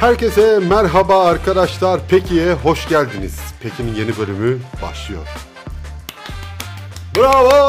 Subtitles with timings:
[0.00, 2.00] Herkese merhaba arkadaşlar.
[2.08, 3.40] Peki'ye hoş geldiniz.
[3.62, 5.26] Peki'nin yeni bölümü başlıyor.
[7.16, 7.68] Bravo!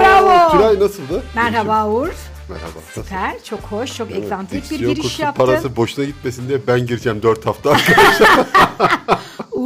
[0.00, 0.50] bravo!
[0.52, 1.22] Tülay nasıldı?
[1.34, 2.08] Merhaba Uğur.
[2.48, 2.68] Merhaba.
[2.88, 3.02] Nasıl?
[3.02, 5.46] Süper, çok hoş, çok egzantrik bir Diksiyon giriş yaptın.
[5.46, 7.76] parası boşuna gitmesin diye ben gireceğim 4 hafta.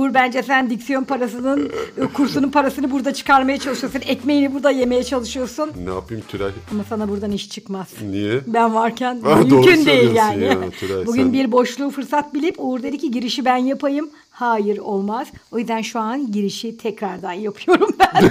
[0.07, 1.70] Uğur bence sen diksiyon parasının,
[2.02, 4.00] e, kursunun parasını burada çıkarmaya çalışıyorsun.
[4.06, 5.70] Ekmeğini burada yemeye çalışıyorsun.
[5.84, 6.51] ne yapayım Tülay?
[6.73, 7.87] Ama sana buradan iş çıkmaz.
[8.11, 8.41] Niye?
[8.47, 10.45] Ben varken Ha, mümkün değil yani.
[10.45, 14.11] ya, Tülay, Bugün sen- bir boşluğu fırsat bilip Uğur dedi ki girişi ben yapayım.
[14.30, 15.28] Hayır olmaz.
[15.52, 18.30] O yüzden şu an girişi tekrardan yapıyorum ben.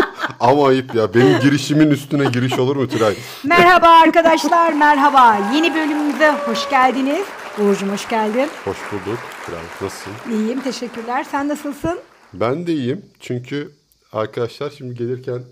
[0.40, 1.14] Ama ayıp ya.
[1.14, 3.14] Benim girişimin üstüne giriş olur mu Tülay?
[3.44, 5.38] merhaba arkadaşlar, merhaba.
[5.54, 7.26] Yeni bölümümüze hoş geldiniz.
[7.58, 8.48] Uğur'cum hoş geldin.
[8.64, 9.18] Hoş bulduk.
[9.46, 10.12] Tülay nasılsın?
[10.32, 11.26] İyiyim, teşekkürler.
[11.30, 11.98] Sen nasılsın?
[12.32, 13.02] Ben de iyiyim.
[13.20, 13.70] Çünkü
[14.12, 15.42] arkadaşlar şimdi gelirken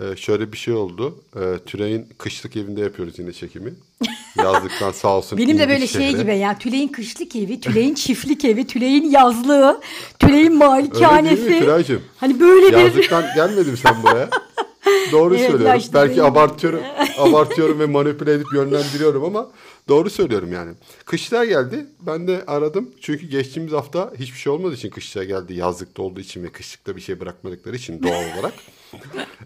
[0.00, 1.22] e, şöyle bir şey oldu.
[1.36, 3.74] E, Tülay'ın kışlık evinde yapıyoruz yine çekimi.
[4.38, 5.38] Yazlıktan sağ olsun.
[5.38, 6.22] Benim de böyle şey şehre.
[6.22, 9.80] gibi ya Tüley'in kışlık evi, Tüley'in çiftlik evi, Tüley'in yazlığı,
[10.22, 11.36] Öyle malikanesi.
[11.46, 12.02] değil mi Tülay'cığım?
[12.16, 14.28] Hani böyle bir Yazlıktan gelmedin mi sen buraya?
[15.12, 15.82] Doğru Evet, söylüyorum.
[15.94, 16.80] Belki abartıyorum,
[17.18, 19.50] abartıyorum ve manipüle edip yönlendiriyorum ama
[19.88, 20.72] doğru söylüyorum yani.
[21.04, 21.86] Kışlar geldi.
[22.00, 22.90] Ben de aradım.
[23.00, 25.54] Çünkü geçtiğimiz hafta hiçbir şey olmadığı için kışlar geldi.
[25.54, 28.54] Yazlıkta olduğu için ve kışlıkta bir şey bırakmadıkları için doğal olarak.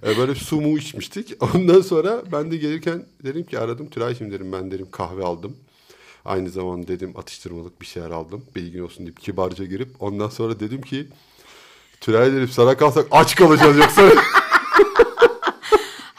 [0.06, 1.34] E, böyle su mu içmiştik.
[1.54, 3.90] Ondan sonra ben de gelirken dedim ki aradım.
[3.90, 5.56] Tülay'cığım dedim ben dedim kahve aldım.
[6.24, 8.44] Aynı zamanda dedim atıştırmalık bir şeyler aldım.
[8.56, 11.06] Bilgin olsun deyip kibarca girip ondan sonra dedim ki
[12.00, 14.12] Tülay dedim sana kalsak aç kalacağız yoksa.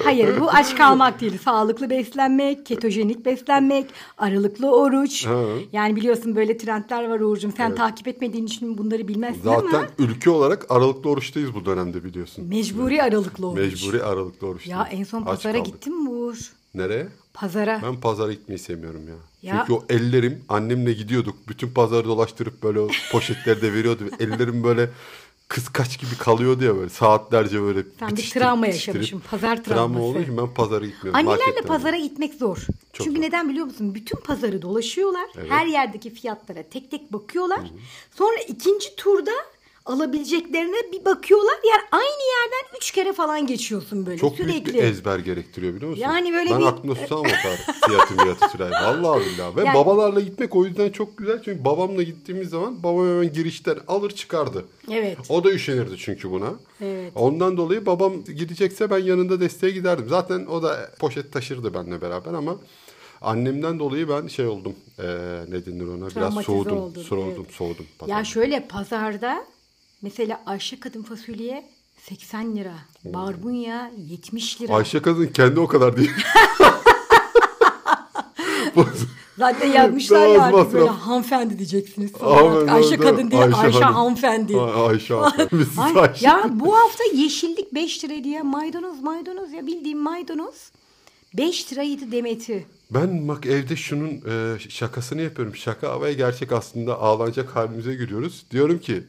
[0.09, 1.37] Hayır bu aç kalmak değil.
[1.37, 3.85] Sağlıklı beslenmek, ketojenik beslenmek,
[4.17, 5.25] aralıklı oruç.
[5.25, 5.41] Ha.
[5.73, 7.51] Yani biliyorsun böyle trendler var Uğur'cum.
[7.57, 12.45] Sen takip etmediğin için bunları bilmezsin Zaten ama ülke olarak aralıklı oruçtayız bu dönemde biliyorsun.
[12.47, 13.59] mecburi aralıklı oruç.
[13.59, 14.79] Mecburi aralıklı oruçtayız.
[14.79, 16.51] Ya en son pazara gittin mi Uğur?
[16.75, 17.07] Nereye?
[17.33, 17.81] Pazara.
[17.83, 19.15] Ben pazara gitmeyi sevmiyorum ya.
[19.41, 21.35] Ya- Çünkü o ellerim annemle gidiyorduk.
[21.47, 24.03] Bütün pazarı dolaştırıp böyle o poşetleri de veriyordu.
[24.19, 24.89] Ellerim böyle
[25.49, 30.03] kıskaç gibi kalıyordu ya böyle saatlerce böyle Sen bir travma yaşamışsın, pazar Travma travması.
[30.03, 31.19] olduğu için ben pazara gitmiyorum.
[31.19, 32.09] Annelerle pazara alıyorum.
[32.09, 32.57] gitmek zor.
[32.93, 33.21] Çok Çünkü zor.
[33.27, 33.95] neden biliyor musun?
[33.95, 35.25] Bütün pazarı dolaşıyorlar.
[35.37, 35.51] Evet.
[35.51, 37.59] Her yerdeki fiyatlara tek tek bakıyorlar.
[38.15, 39.31] Sonra ikinci turda
[39.85, 41.55] alabileceklerine bir bakıyorlar.
[41.69, 44.53] Yani aynı yerden üç kere falan geçiyorsun böyle Çok sürekli.
[44.65, 46.03] büyük bir ezber gerektiriyor biliyor musun?
[46.03, 47.57] Yani böyle ben bir- aklımda tutamam o kadar
[47.87, 48.71] fiyatı fiyatı Tülay.
[48.71, 49.55] Vallahi billahi.
[49.55, 51.41] Ve Yani- babalarla gitmek o yüzden çok güzel.
[51.43, 54.65] Çünkü babamla gittiğimiz zaman babam hemen girişten alır çıkardı.
[54.91, 55.17] Evet.
[55.29, 56.49] O da üşenirdi çünkü buna.
[56.81, 57.11] Evet.
[57.15, 60.05] Ondan dolayı babam gidecekse ben yanında desteğe giderdim.
[60.09, 62.55] Zaten o da poşet taşırdı benimle beraber ama
[63.21, 64.73] annemden dolayı ben şey oldum.
[64.99, 65.03] Ee,
[65.49, 66.09] ne denir ona?
[66.15, 66.77] Biraz soğudum.
[66.77, 67.51] oldun, soğudum, evet.
[67.51, 67.85] soğudum.
[67.85, 68.23] Ya pazarda.
[68.23, 69.45] şöyle pazarda
[70.01, 72.73] mesela Ayşe kadın fasulye 80 lira.
[73.05, 74.73] Barbunya 70 lira.
[74.73, 76.11] Ayşe kadın kendi o kadar değil.
[79.37, 82.11] Zaten yazmışlar Daha ya artık böyle hanımefendi diyeceksiniz.
[82.21, 83.03] Aman, Ayşe doğru.
[83.07, 83.95] kadın değil Ayşe, hanım.
[83.95, 84.57] hanımefendi.
[84.59, 85.97] Ay- Ayşe hanımefendi.
[85.99, 86.25] Ay, Ayşe.
[86.25, 90.71] ya bu hafta yeşillik 5 lira diye maydanoz maydanoz ya bildiğim maydanoz
[91.37, 92.65] 5 liraydı demeti.
[92.91, 95.55] Ben bak evde şunun e, şakasını yapıyorum.
[95.55, 98.45] Şaka ve gerçek aslında ağlanacak halimize giriyoruz.
[98.51, 99.03] Diyorum ki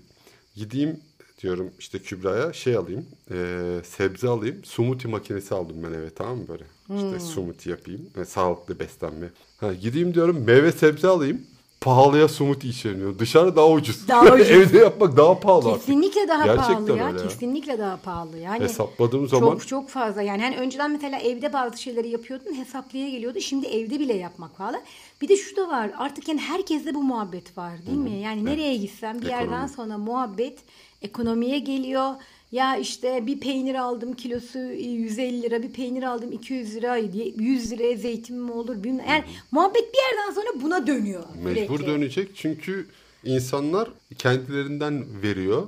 [0.65, 1.01] gideyim
[1.43, 3.07] diyorum işte Kübra'ya şey alayım.
[3.31, 3.37] e,
[3.85, 4.65] sebze alayım.
[4.65, 6.65] Smoothie makinesi aldım ben eve tamam mı böyle.
[6.97, 7.21] İşte Hmm.
[7.21, 8.11] smoothie yapayım.
[8.17, 9.31] ve sağlıklı beslenme.
[9.59, 11.43] Ha, gideyim diyorum meyve sebze alayım.
[11.81, 13.19] Pahalıya smoothie içeriyor.
[13.19, 14.09] Dışarı daha ucuz.
[14.09, 14.51] Daha ucuz.
[14.51, 15.87] Evde yapmak daha pahalı artık.
[15.87, 17.07] Kesinlikle daha Gerçekten pahalı ya.
[17.07, 17.29] öyle ya.
[17.29, 18.39] Kesinlikle daha pahalı.
[18.39, 20.23] Yani Hesapladığım zaman çok çok fazla.
[20.23, 23.41] Yani hani önceden mesela evde bazı şeyleri yapıyordun hesaplaya geliyordu.
[23.41, 24.81] Şimdi evde bile yapmak pahalı.
[25.23, 25.91] Bir de şu da var.
[25.99, 28.11] Artık yani herkeste bu muhabbet var değil mi?
[28.19, 29.69] Yani nereye gitsem bir yerden Ekonomi.
[29.69, 30.59] sonra muhabbet
[31.03, 32.15] ekonomiye geliyor.
[32.53, 37.97] Ya işte bir peynir aldım kilosu 150 lira, bir peynir aldım 200 lira, 100 liraya
[37.97, 39.07] zeytin mi olur bilmem.
[39.09, 41.23] Yani muhabbet bir yerden sonra buna dönüyor.
[41.45, 41.93] Mecbur sürekli.
[41.93, 42.87] dönecek çünkü
[43.25, 43.89] insanlar
[44.19, 45.67] kendilerinden veriyor.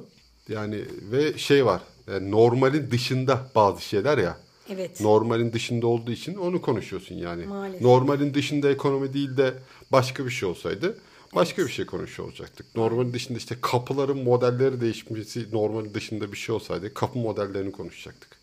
[0.49, 0.81] Yani
[1.13, 1.83] ve şey var.
[2.13, 4.39] yani normalin dışında bazı şeyler ya.
[4.69, 5.01] Evet.
[5.01, 7.47] Normalin dışında olduğu için onu konuşuyorsun yani.
[7.47, 7.83] Maalesef.
[7.83, 9.55] Normalin dışında ekonomi değil de
[9.93, 10.99] başka bir şey olsaydı
[11.35, 12.77] başka bir şey konuşuyor olacaktık.
[12.77, 18.42] Normalin dışında işte kapıların modelleri değişmesi normalin dışında bir şey olsaydı kapı modellerini konuşacaktık.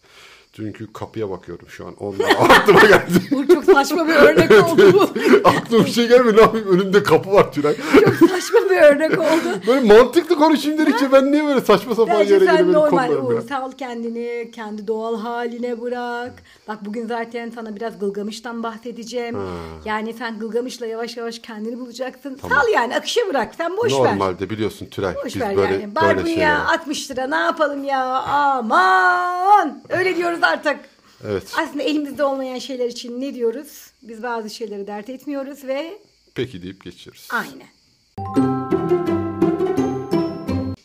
[0.54, 1.96] Çünkü kapıya bakıyorum şu an.
[2.00, 3.12] Ondan aklıma geldi.
[3.32, 5.02] Bu çok saçma bir örnek oldu bu.
[5.50, 6.38] Aklıma bir şey gelmiyor.
[6.38, 6.68] Ne yapayım?
[6.68, 7.76] Önümde kapı var Tülay.
[7.94, 9.50] Çok saçma bir örnek oldu.
[9.68, 13.42] Böyle mantıklı konuşayım dedikçe ben niye böyle saçma sapan Bence yere sen geliyorum normal Uğur,
[13.42, 16.34] sal kendini kendi doğal haline bırak.
[16.68, 19.38] Bak bugün zaten sana biraz Gılgamış'tan bahsedeceğim.
[19.86, 22.40] Yani sen Gılgamış'la yavaş yavaş kendini bulacaksın.
[22.50, 24.00] Sal yani akışa bırak sen boş ver.
[24.00, 25.96] Normalde biliyorsun Tülay Boş biz ver böyle yani.
[25.96, 26.56] Barbunya şeyler.
[26.74, 29.82] 60 lira ne yapalım ya aman.
[29.90, 30.80] Öyle diyoruz artık.
[31.28, 31.44] Evet.
[31.58, 33.92] Aslında elimizde olmayan şeyler için ne diyoruz?
[34.02, 35.98] Biz bazı şeyleri dert etmiyoruz ve
[36.36, 37.28] Peki deyip geçiyoruz.
[37.32, 37.68] Aynen.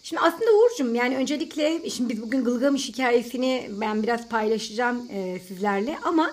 [0.03, 5.99] Şimdi aslında Uğur'cum yani öncelikle şimdi biz bugün Gılgamış hikayesini ben biraz paylaşacağım e, sizlerle
[6.03, 6.33] ama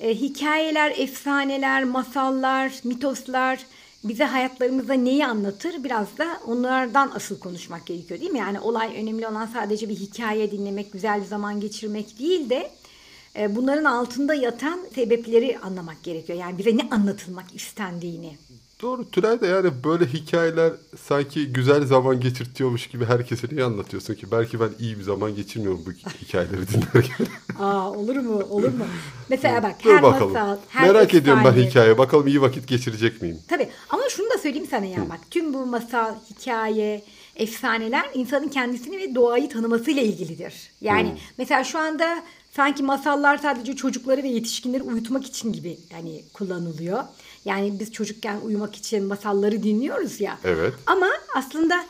[0.00, 3.58] e, hikayeler, efsaneler, masallar, mitoslar
[4.04, 8.38] bize hayatlarımızda neyi anlatır biraz da onlardan asıl konuşmak gerekiyor değil mi?
[8.38, 12.70] Yani olay önemli olan sadece bir hikaye dinlemek, güzel bir zaman geçirmek değil de
[13.36, 16.38] e, bunların altında yatan sebepleri anlamak gerekiyor.
[16.38, 18.36] Yani bize ne anlatılmak istendiğini.
[18.82, 24.30] Doğru Tülay da yani böyle hikayeler sanki güzel zaman geçirtiyormuş gibi herkese niye anlatıyorsun ki?
[24.32, 25.90] Belki ben iyi bir zaman geçirmiyorum bu
[26.22, 27.26] hikayeleri dinlerken.
[27.58, 28.42] Aa olur mu?
[28.50, 28.84] Olur mu?
[29.28, 30.32] Mesela bak Dur her bakalım.
[30.32, 31.98] masal, her Merak ediyorum ben hikaye.
[31.98, 33.38] Bakalım iyi vakit geçirecek miyim?
[33.48, 37.04] Tabii ama şunu da söyleyeyim sana ya bak tüm bu masal, hikaye,
[37.36, 40.70] efsaneler insanın kendisini ve doğayı tanımasıyla ilgilidir.
[40.80, 47.04] Yani mesela şu anda sanki masallar sadece çocukları ve yetişkinleri uyutmak için gibi yani kullanılıyor.
[47.44, 50.38] Yani biz çocukken uyumak için masalları dinliyoruz ya.
[50.44, 50.74] Evet.
[50.86, 51.84] Ama aslında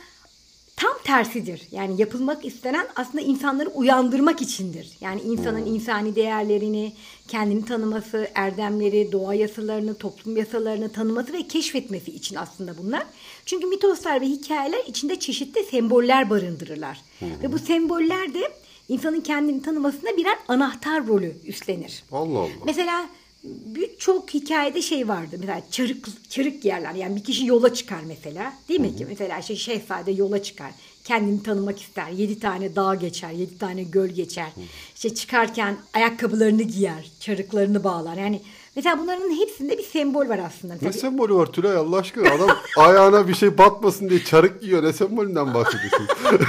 [0.81, 1.69] tam tersidir.
[1.71, 4.97] Yani yapılmak istenen aslında insanları uyandırmak içindir.
[5.01, 6.93] Yani insanın insani değerlerini,
[7.29, 13.03] kendini tanıması, erdemleri, doğa yasalarını, toplum yasalarını tanıması ve keşfetmesi için aslında bunlar.
[13.47, 17.01] Çünkü mitoslar ve hikayeler içinde çeşitli semboller barındırırlar.
[17.23, 18.53] Ve bu semboller de
[18.89, 22.05] insanın kendini tanımasına birer anahtar rolü üstlenir.
[22.13, 22.51] Allah Allah.
[22.65, 23.07] Mesela
[23.45, 25.37] birçok hikayede şey vardı.
[25.41, 26.95] Mesela çarık, çarık yerler.
[26.95, 28.53] Yani bir kişi yola çıkar mesela.
[28.69, 29.07] Değil mi ki?
[29.09, 30.71] Mesela işte şehzade yola çıkar.
[31.05, 32.09] Kendini tanımak ister.
[32.09, 33.31] Yedi tane dağ geçer.
[33.31, 34.49] Yedi tane göl geçer.
[34.95, 37.11] İşte çıkarken ayakkabılarını giyer.
[37.21, 38.17] Çarıklarını bağlar.
[38.17, 38.41] Yani
[38.77, 40.75] mesela bunların hepsinde bir sembol var aslında.
[40.75, 42.31] Ne Tabii- sembolü var Tülay Allah aşkına?
[42.31, 44.83] Adam ayağına bir şey batmasın diye çarık giyiyor.
[44.85, 46.07] Ne sembolünden bahsediyorsun?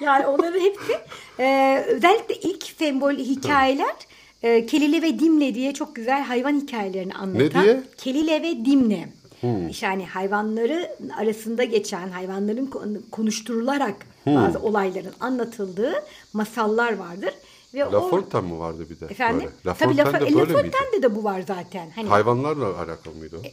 [0.00, 0.92] Yani onların hepsi
[1.38, 3.94] e, özellikle ilk sembol hikayeler
[4.42, 7.64] e, Kelile ve Dimle diye çok güzel hayvan hikayelerini anlatan.
[7.64, 7.82] diye?
[7.96, 9.08] Kelile ve Dimle.
[9.80, 13.94] Yani hayvanları arasında geçen, hayvanların kon- konuşturularak
[14.26, 15.92] bazı olayların anlatıldığı
[16.32, 17.34] masallar vardır.
[17.74, 19.04] Ve La o Fontaine mi vardı bir de?
[19.12, 19.50] efendim Böyle.
[19.66, 20.52] La tabii La, Fontaine de böyle miydi?
[20.52, 21.90] Fontaine'de de bu var zaten.
[21.94, 23.46] Hani Hayvanlarla alakalı mıydı o?
[23.46, 23.50] e,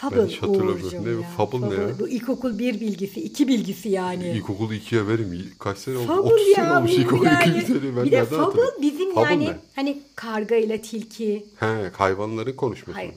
[0.00, 1.04] Fable hiç hatırlamıyorum.
[1.04, 1.28] Ne ya.
[1.36, 1.98] Fable ne ya?
[1.98, 4.30] Bu ilkokul bir bilgisi, iki bilgisi yani.
[4.30, 5.52] İlkokulu ikiye verim.
[5.58, 6.06] Kaç sene oldu?
[6.06, 7.40] Fable 30 sene ya olmuş bu ilkokulu yani.
[7.40, 7.96] ikinci sene.
[7.96, 9.56] Ben bir de Fable bizim Fable yani ne?
[9.76, 11.46] hani karga ile tilki.
[11.60, 12.98] He, hayvanların konuşması.
[12.98, 13.10] Hayır.
[13.12, 13.16] mı?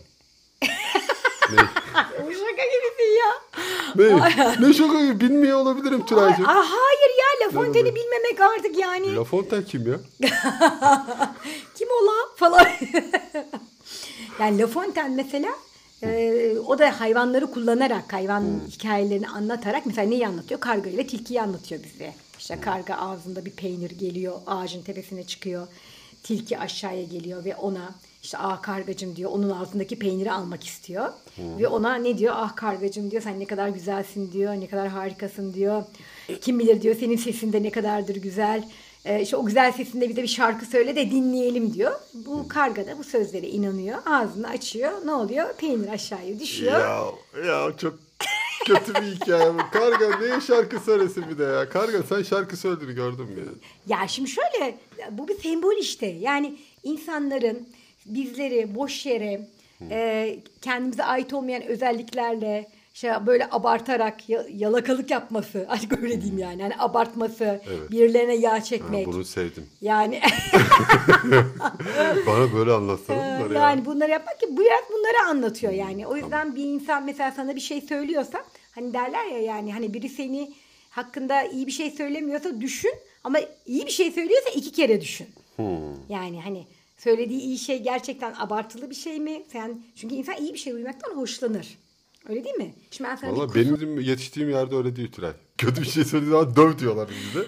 [2.21, 3.31] O şaka gibisin ya.
[3.95, 4.67] Ne?
[4.67, 6.45] ne şaka gibi bilmiyor olabilirim Ay, Tülay'cığım.
[6.45, 9.15] aa, hayır ya La Fontaine'i bilmemek artık yani.
[9.15, 9.99] La Fontaine kim ya?
[11.75, 12.67] Kim o la falan.
[14.39, 15.49] yani La Fontaine mesela
[16.03, 20.59] e, o da hayvanları kullanarak hayvan hikayelerini anlatarak mesela neyi anlatıyor?
[20.59, 22.13] Karga ile tilkiyi anlatıyor bize.
[22.39, 25.67] İşte karga ağzında bir peynir geliyor ağacın tepesine çıkıyor.
[26.23, 31.09] Tilki aşağıya geliyor ve ona işte ah kargacım diyor onun ağzındaki peyniri almak istiyor.
[31.37, 32.33] Ve ona ne diyor?
[32.37, 34.53] Ah kargacım diyor sen ne kadar güzelsin diyor.
[34.55, 35.83] Ne kadar harikasın diyor.
[36.41, 38.63] Kim bilir diyor senin sesin de ne kadardır güzel.
[39.05, 41.91] Ee, işte o güzel sesinde bize bir şarkı söyle de dinleyelim diyor.
[42.13, 43.97] Bu karga da bu sözlere inanıyor.
[44.05, 44.91] Ağzını açıyor.
[45.05, 45.53] Ne oluyor?
[45.53, 46.79] Peynir aşağıya düşüyor.
[46.79, 47.05] Ya,
[47.47, 47.99] ya çok
[48.67, 49.57] kötü bir hikaye bu.
[49.71, 51.69] Karga neye şarkı söylesin bir de ya?
[51.69, 53.97] Karga sen şarkı söylediğini gördüm ya.
[53.97, 54.77] Ya şimdi şöyle
[55.11, 56.05] bu bir sembol işte.
[56.05, 57.67] Yani insanların
[58.05, 59.47] bizleri boş yere
[59.89, 65.65] e, kendimize ait olmayan özelliklerle şey böyle abartarak ya- yalakalık yapması.
[65.69, 66.61] Artık öyle diyeyim yani.
[66.61, 67.91] Hani abartması, Evet.
[67.91, 69.07] birilerine yağ Ha, çekmek.
[69.07, 69.65] bunu sevdim.
[69.81, 70.21] Yani
[72.27, 73.61] Bana böyle anlatsana bunları ya.
[73.61, 76.07] yani bunları yapmak ki bu biraz bunları anlatıyor yani.
[76.07, 78.43] O yüzden bir insan mesela sana bir şey söylüyorsa
[78.75, 80.53] hani derler ya yani hani biri seni
[80.89, 82.93] hakkında iyi bir şey söylemiyorsa düşün
[83.23, 85.27] ama iyi bir şey söylüyorsa iki kere düşün.
[86.09, 86.67] Yani hani
[86.97, 89.43] söylediği iyi şey gerçekten abartılı bir şey mi?
[89.51, 91.77] Sen çünkü insan iyi bir şey duymaktan hoşlanır.
[92.29, 92.73] Öyle değil mi?
[92.91, 95.31] Şimdi ben sana bir Valla kusur- benim yetiştiğim yerde öyle değil Tülay.
[95.57, 97.45] Kötü bir şey söylediği zaman döv diyorlar bize.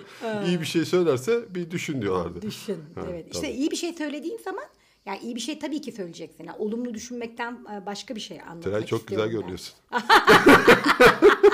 [0.48, 2.42] İyi bir şey söylerse bir düşün diyorlardı.
[2.42, 2.74] Düşün.
[2.74, 3.06] Ha, evet.
[3.06, 3.24] tamam.
[3.32, 4.64] İşte iyi bir şey söylediğin zaman
[5.06, 6.44] yani iyi bir şey tabii ki söyleyeceksin.
[6.44, 9.32] Yani olumlu düşünmekten e, başka bir şey anlatmak Tülay çok güzel ben.
[9.32, 9.74] görünüyorsun.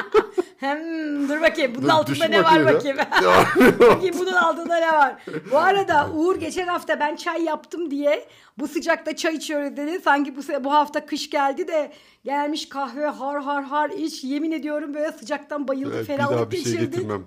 [0.60, 0.80] Hem
[1.30, 2.98] dur bakayım bunun Dur, altında ne var bakayım bakayım.
[2.98, 3.46] ya.
[3.80, 5.16] bakayım bunun altında ne var.
[5.52, 8.26] Bu arada Uğur geçen hafta ben çay yaptım diye
[8.58, 10.00] bu sıcakta çay içiyoruz dedi.
[10.04, 11.92] Sanki bu bu hafta kış geldi de
[12.24, 14.24] gelmiş kahve har har har iç.
[14.24, 16.86] Yemin ediyorum böyle sıcaktan bayıldı Evet, bir ferahlık daha bir şey geçirdi.
[16.92, 17.24] getirmem.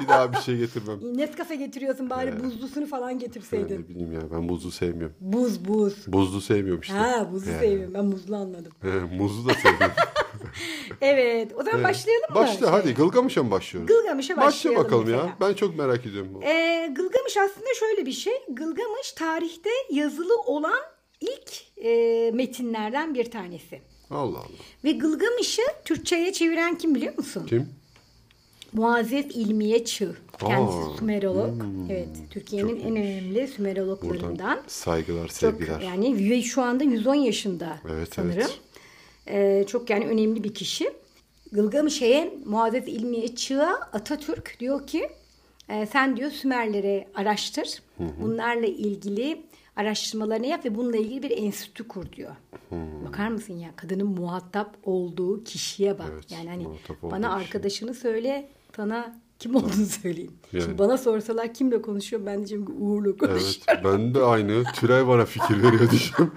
[0.00, 0.98] Bir daha bir şey getirmem.
[1.18, 3.82] Nescafe getiriyorsun bari buzlusunu falan Ben getirseydin.
[3.82, 5.16] ne bileyim ya ben buzlu sevmiyorum.
[5.20, 6.06] Buz buz.
[6.06, 6.94] Buzlu sevmiyorum işte.
[6.94, 7.58] Ha buzlu He.
[7.58, 7.94] seviyorum.
[7.94, 8.72] Ben muzlu anladım.
[8.82, 9.94] He, muzlu da sevmiyorum.
[11.00, 11.52] evet.
[11.56, 12.34] O zaman başlayalım mı?
[12.34, 12.94] Başla hadi?
[12.94, 13.88] Gılgamış'a mı başlıyoruz?
[13.88, 15.22] Gılgamış'a Başla başlayalım bakalım mesela.
[15.26, 15.36] ya.
[15.40, 16.42] Ben çok merak ediyorum bu.
[16.42, 18.34] Ee, Gılgamış aslında şöyle bir şey.
[18.48, 20.80] Gılgamış tarihte yazılı olan
[21.20, 23.80] ilk e, metinlerden bir tanesi.
[24.10, 24.46] Allah Allah.
[24.84, 27.46] Ve Gılgamış'ı Türkçe'ye çeviren kim biliyor musun?
[27.48, 27.68] Kim?
[28.72, 30.16] Muazzez İlmiye Çığ.
[30.40, 31.62] Kendisi Aa, Sümerolog.
[31.90, 34.28] Evet, Türkiye'nin çok en önemli Sümerologlarından.
[34.30, 35.80] Buradan saygılar, Çok sevgiler.
[35.80, 38.32] yani ve şu anda 110 yaşında Evet, sanırım.
[38.36, 38.58] evet.
[39.28, 40.92] Ee, çok yani önemli bir kişi.
[41.52, 45.08] Gılgamış'e Muazzez İlmiye Çığa Atatürk diyor ki
[45.68, 47.82] e, sen diyor Sümerleri araştır.
[48.22, 49.42] Bunlarla ilgili
[49.76, 52.36] araştırmalarını yap ve bununla ilgili bir enstitü kur diyor.
[53.06, 56.10] Bakar mısın ya kadının muhatap olduğu kişiye bak.
[56.12, 56.66] Evet, yani hani
[57.02, 60.32] bana arkadaşını söyle sana kim olduğunu söyleyeyim.
[60.52, 60.64] Yani.
[60.64, 63.64] Şimdi bana sorsalar kimle konuşuyor ben diyeceğim ki Uğur'la konuşuyor.
[63.68, 64.64] Evet ben de aynı.
[64.74, 66.32] Türay bana fikir veriyor diyeceğim.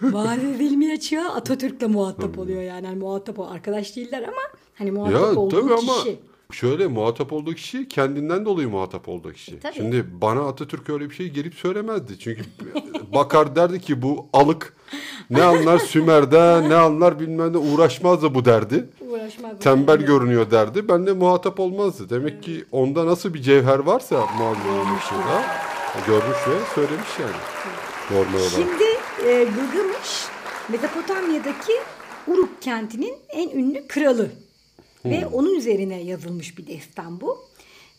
[0.00, 2.86] Muazzez İlmiye Çığa Atatürk'le muhatap oluyor yani.
[2.86, 4.42] Hani muhatap o arkadaş değiller ama
[4.74, 6.18] hani muhatap ya olduğu tabii ama kişi.
[6.54, 9.60] Şöyle muhatap olduğu kişi kendinden dolayı muhatap olduğu kişi.
[9.60, 9.74] Tabii.
[9.74, 12.18] Şimdi bana Atatürk öyle bir şey gelip söylemezdi.
[12.18, 12.42] Çünkü
[13.14, 14.76] bakar derdi ki bu alık
[15.30, 18.88] ne anlar Sümer'de ne anlar bilmem ne uğraşmaz da bu derdi.
[19.00, 19.52] Uğraşmaz.
[19.60, 20.88] Tembel görünüyor derdi.
[20.88, 22.10] Ben de muhatap olmazdı.
[22.10, 25.42] Demek ki onda nasıl bir cevher varsa muhabbet yaşında
[26.06, 27.36] görmüş ve söylemiş yani.
[28.10, 28.52] Normal olarak.
[28.52, 28.84] Şimdi
[29.28, 30.26] e, Gılgamış
[30.68, 31.72] Mezopotamya'daki
[32.26, 34.30] Uruk kentinin en ünlü kralı.
[35.04, 37.38] Ve onun üzerine yazılmış bir destan bu.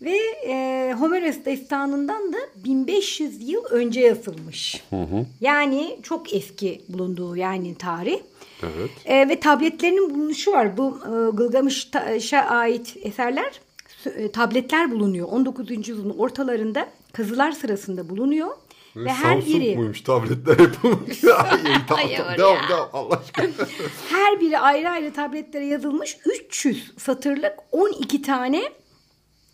[0.02, 0.18] Ve
[0.48, 4.84] e, Homeros destanından da 1500 yıl önce yazılmış.
[5.42, 8.20] Yani çok eski bulunduğu yani tarih.
[8.64, 8.92] Evet.
[9.06, 10.78] E, ve tabletlerinin bulunuşu var.
[10.78, 13.60] Bu e, Gılgamış'a ait eserler
[14.06, 15.28] e, tabletler bulunuyor.
[15.28, 15.70] 19.
[15.70, 18.52] yüzyılın ortalarında kazılar sırasında bulunuyor.
[18.96, 21.24] Ve her Samsung biri muymuş tabletler yapılmış.
[21.24, 22.38] Ay, tamam, Hayır tamam, ya.
[22.38, 23.48] devam devam Allah aşkına.
[24.10, 28.64] her biri ayrı ayrı tabletlere yazılmış 300 satırlık 12 tane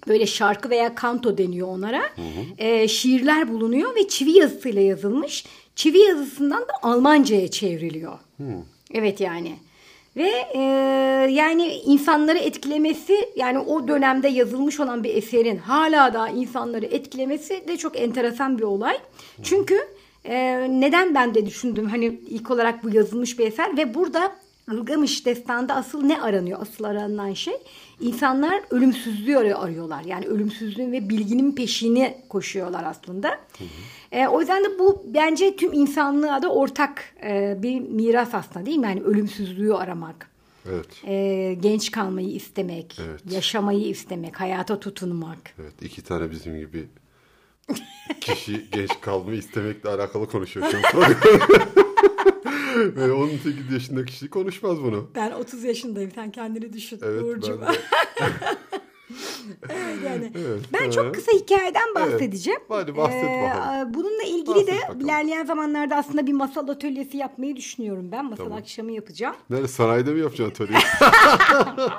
[0.08, 2.10] böyle şarkı veya kanto deniyor onlara.
[2.58, 5.46] E, şiirler bulunuyor ve çivi yazısıyla yazılmış.
[5.76, 8.20] Çivi yazısından da Almanca'ya çevriliyor.
[8.94, 9.56] Evet yani.
[10.16, 10.62] Ve e,
[11.32, 17.78] yani insanları etkilemesi yani o dönemde yazılmış olan bir eserin hala da insanları etkilemesi de
[17.78, 18.98] çok enteresan bir olay.
[19.44, 19.80] Çünkü
[20.26, 24.36] e, neden ben de düşündüm hani ilk olarak bu yazılmış bir eser ve burada
[24.74, 26.62] Ilgamış destanda asıl ne aranıyor?
[26.62, 27.54] Asıl aranan şey
[28.00, 30.04] insanlar ölümsüzlüğü arıyor- arıyorlar.
[30.04, 33.40] Yani ölümsüzlüğün ve bilginin peşini koşuyorlar aslında.
[34.12, 38.78] E, o yüzden de bu bence tüm insanlığa da ortak e, bir miras aslında değil
[38.78, 38.86] mi?
[38.86, 40.30] Yani ölümsüzlüğü aramak.
[40.70, 40.86] Evet.
[41.08, 43.22] e, genç kalmayı istemek, Evet.
[43.32, 45.38] yaşamayı istemek, hayata tutunmak.
[45.62, 46.88] Evet iki tane bizim gibi
[48.22, 51.14] kişi genç kalmayı istemekle alakalı konuşuyor şu an
[52.76, 55.08] Ve 18 yaşındaki kişi konuşmaz bunu.
[55.16, 56.12] Ben 30 yaşındayım.
[56.16, 57.62] Sen kendini düşün Evet Uğurcuğum.
[57.68, 57.78] ben de.
[59.70, 60.32] Evet, yani.
[60.38, 60.94] Evet, Ben evet.
[60.94, 62.60] çok kısa hikayeden bahsedeceğim.
[62.70, 63.94] Hadi bahset bakalım.
[63.94, 65.00] Bununla ilgili Bahset de bakalım.
[65.02, 68.26] ilerleyen zamanlarda aslında bir masal atölyesi yapmayı düşünüyorum ben.
[68.26, 68.58] Masal Tamam.
[68.60, 69.36] akşamı yapacağım.
[69.50, 70.82] Nerede sanayide mi yapacaksın atölyeyi?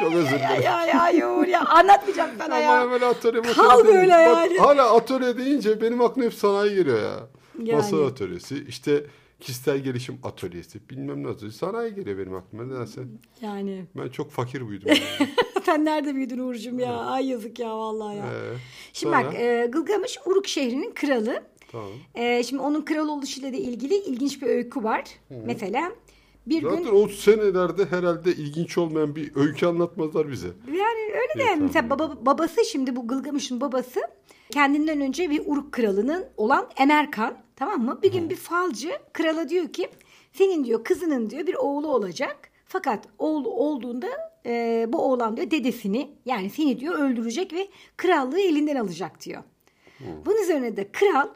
[0.00, 0.62] Çok özür Ya dilerim.
[0.62, 2.90] ya ya Uğur ya anlatmayacağım sana ya.
[2.90, 4.58] böyle atölye Kal böyle Bak, yani.
[4.58, 7.18] Hala atölye deyince benim aklıma hep sanayi geliyor ya.
[7.58, 7.72] Yani.
[7.76, 9.04] Masa atölyesi, işte
[9.42, 11.58] kişisel gelişim atölyesi, bilmem atölyesi.
[11.58, 13.00] Sanayi geliyor benim aklıma nedense.
[13.40, 14.88] Yani Ben çok fakir büyüdüm.
[14.88, 15.30] Yani.
[15.64, 16.96] sen nerede büyüdün Uğurcuğum ya?
[16.96, 18.24] Ay yazık ya vallahi ya.
[18.26, 18.56] Ee,
[18.92, 19.26] Şimdi sonra?
[19.26, 21.42] bak e, Gılgamış Uruk şehrinin kralı.
[21.72, 21.88] Tamam.
[22.14, 25.04] E, şimdi onun kral oluşuyla da ilgili ilginç bir öykü var.
[25.30, 25.92] Mesela
[26.46, 30.48] bir gün Zaten o senelerde herhalde ilginç olmayan bir öykü anlatmazlar bize.
[30.68, 34.00] Yani öyle de Evet, mesela baba, babası şimdi bu Gılgamış'ın babası
[34.50, 37.98] kendinden önce bir Uruk kralının olan Emerkan tamam mı?
[38.02, 39.88] Bir gün bir falcı krala diyor ki
[40.32, 42.50] senin diyor kızının diyor bir oğlu olacak.
[42.64, 44.08] Fakat oğlu olduğunda
[44.46, 49.42] e, bu oğlan diyor dedesini yani seni diyor öldürecek ve krallığı elinden alacak diyor.
[50.26, 51.28] Bunun üzerine de kral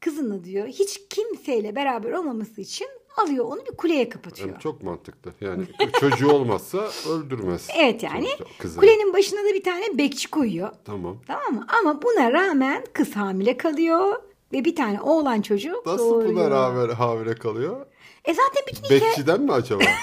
[0.00, 4.48] kızını diyor hiç kimseyle beraber olmaması için alıyor onu bir kuleye kapatıyor.
[4.48, 5.32] Yani çok mantıklı.
[5.40, 5.64] Yani
[6.00, 7.68] çocuğu olmazsa öldürmez.
[7.78, 8.28] Evet yani
[8.58, 8.80] kızını.
[8.80, 10.70] kulenin başına da bir tane bekçi koyuyor.
[10.84, 11.18] Tamam.
[11.26, 11.66] Tamam mı?
[11.80, 14.22] Ama buna rağmen kız hamile kalıyor
[14.56, 16.34] ve bir tane oğlan çocuğu Nasıl doğuruyor.
[16.34, 17.86] buna rağmen hamile kalıyor?
[18.24, 19.00] E zaten bütün hikaye...
[19.00, 19.82] Bekçiden mi acaba?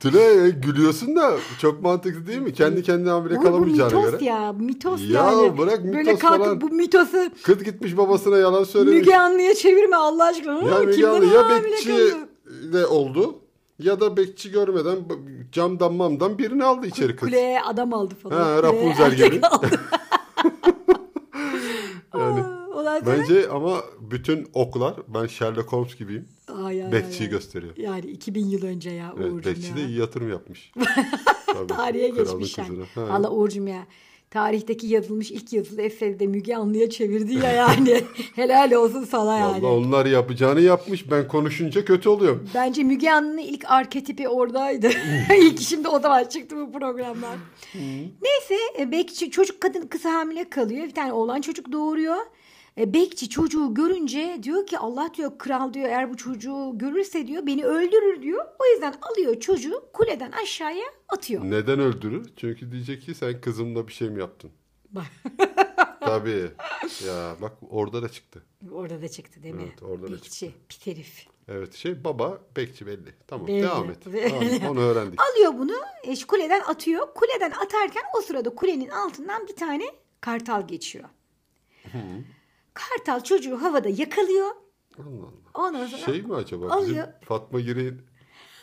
[0.00, 2.52] Tülay gülüyorsun da çok mantıklı değil mi?
[2.52, 4.24] Kendi kendine hamile Bu, bu kalamayacağına mitos göre.
[4.24, 4.52] ya.
[4.52, 5.58] Mitos Ya yani.
[5.58, 6.60] bırak Böyle mitos kalkıp falan.
[6.60, 8.98] bu mitosu Kız gitmiş babasına yalan söylemiş.
[9.00, 10.70] Müge Anlı'ya çevirme Allah aşkına.
[10.74, 12.14] ya Müge Anlı ya hamile bekçi
[12.72, 13.34] de oldu
[13.78, 14.96] ya da bekçi görmeden
[15.52, 17.28] camdan mamdan birini aldı içeri kız.
[17.28, 18.36] Kuleye adam aldı falan.
[18.42, 19.40] Ha, Rapunzel gibi.
[23.04, 23.18] sonra...
[23.18, 26.28] bence ama bütün oklar ben Sherlock Holmes gibiyim.
[26.64, 27.30] Ay, ay, Bekçiyi ay, ay.
[27.30, 27.76] gösteriyor.
[27.76, 29.76] Yani 2000 yıl önce ya Evet, Uğur'cum bekçi ya.
[29.76, 30.72] de iyi yatırım yapmış.
[31.46, 32.78] Tabii, Tarihe geçmiş yani.
[32.96, 33.86] Valla Uğur'cum ya.
[34.30, 38.00] Tarihteki yazılmış ilk yazılı eseri de Müge Anlı'ya çevirdi ya yani.
[38.34, 39.62] Helal olsun sana yani.
[39.62, 41.10] Vallahi onlar yapacağını yapmış.
[41.10, 42.48] Ben konuşunca kötü oluyorum.
[42.54, 44.90] Bence Müge Anlı'nın ilk arketipi oradaydı.
[45.38, 47.36] ilk şimdi o zaman çıktı bu programlar.
[48.22, 50.84] Neyse e, bekçi çocuk kadın kız hamile kalıyor.
[50.84, 52.16] Bir tane oğlan çocuk doğuruyor.
[52.78, 57.46] E, Bekçi çocuğu görünce diyor ki Allah diyor kral diyor eğer bu çocuğu görürse diyor
[57.46, 58.44] beni öldürür diyor.
[58.58, 61.44] O yüzden alıyor çocuğu kuleden aşağıya atıyor.
[61.44, 62.30] Neden öldürür?
[62.36, 64.50] Çünkü diyecek ki sen kızımla bir şey mi yaptın?
[66.00, 66.50] Tabii.
[67.06, 68.42] Ya bak orada da çıktı.
[68.72, 69.62] orada da çıktı değil mi?
[69.66, 71.26] Evet, orada da Bekçi, pit herif.
[71.48, 73.14] Evet şey baba bekçi belli.
[73.26, 73.62] Tamam Belli.
[73.62, 74.06] devam et.
[74.06, 74.58] Belli.
[74.58, 75.20] Tamam, onu öğrendik.
[75.22, 75.72] Alıyor bunu
[76.26, 77.14] kuleden atıyor.
[77.14, 79.84] Kuleden atarken o sırada kulenin altından bir tane
[80.20, 81.08] kartal geçiyor.
[82.76, 84.46] Kartal çocuğu havada yakalıyor.
[84.98, 85.68] Allah Allah.
[85.68, 86.66] Ondan sonra Şey mi acaba?
[86.70, 86.88] alıyor.
[86.88, 88.02] Bizim Fatma Girik'in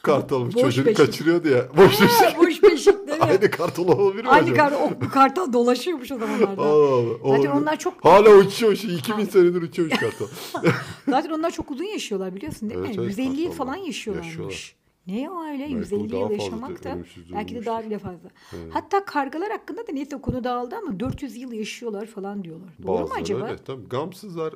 [0.03, 0.97] kartalı Boş çocuğunu beşik.
[0.97, 1.65] kaçırıyordu ya.
[1.77, 2.37] Boş beşik.
[2.39, 3.23] boş beşik değil mi?
[3.25, 4.57] Aynı kartal olabilir mi Aynı acaba?
[4.57, 6.61] kartal, o, kartal dolaşıyormuş o zamanlarda.
[6.61, 7.37] Allah Allah.
[7.37, 8.75] Zaten onlar çok- Hala uçuyor.
[8.75, 10.25] Şey, 2000 senedir uçuyormuş kartal.
[11.09, 13.03] Zaten onlar çok uzun yaşıyorlar biliyorsun değil Evet, mi?
[13.03, 14.29] evet, 150 yıl falan yaşıyorlarmış.
[14.29, 14.75] Yaşıyorlar.
[15.07, 16.97] Ne o öyle Belki 150 daha yıl yaşamak da
[17.33, 18.29] belki de daha bile fazla.
[18.69, 22.69] Hatta kargalar hakkında da neyse konu dağıldı ama 400 yıl yaşıyorlar falan diyorlar.
[22.83, 23.45] Doğru mu Bazıları acaba?
[23.45, 23.63] öyle.
[23.63, 24.53] Tabii gamsızlar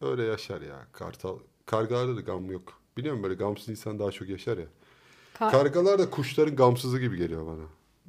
[0.00, 0.86] öyle yaşar ya.
[0.92, 1.38] Kartal.
[1.66, 2.80] Kargalarda da gam yok.
[2.96, 4.66] Biliyorum böyle gamsız insan daha çok yaşar ya.
[5.34, 7.64] Ka- Kargalar da kuşların gamsızı gibi geliyor bana.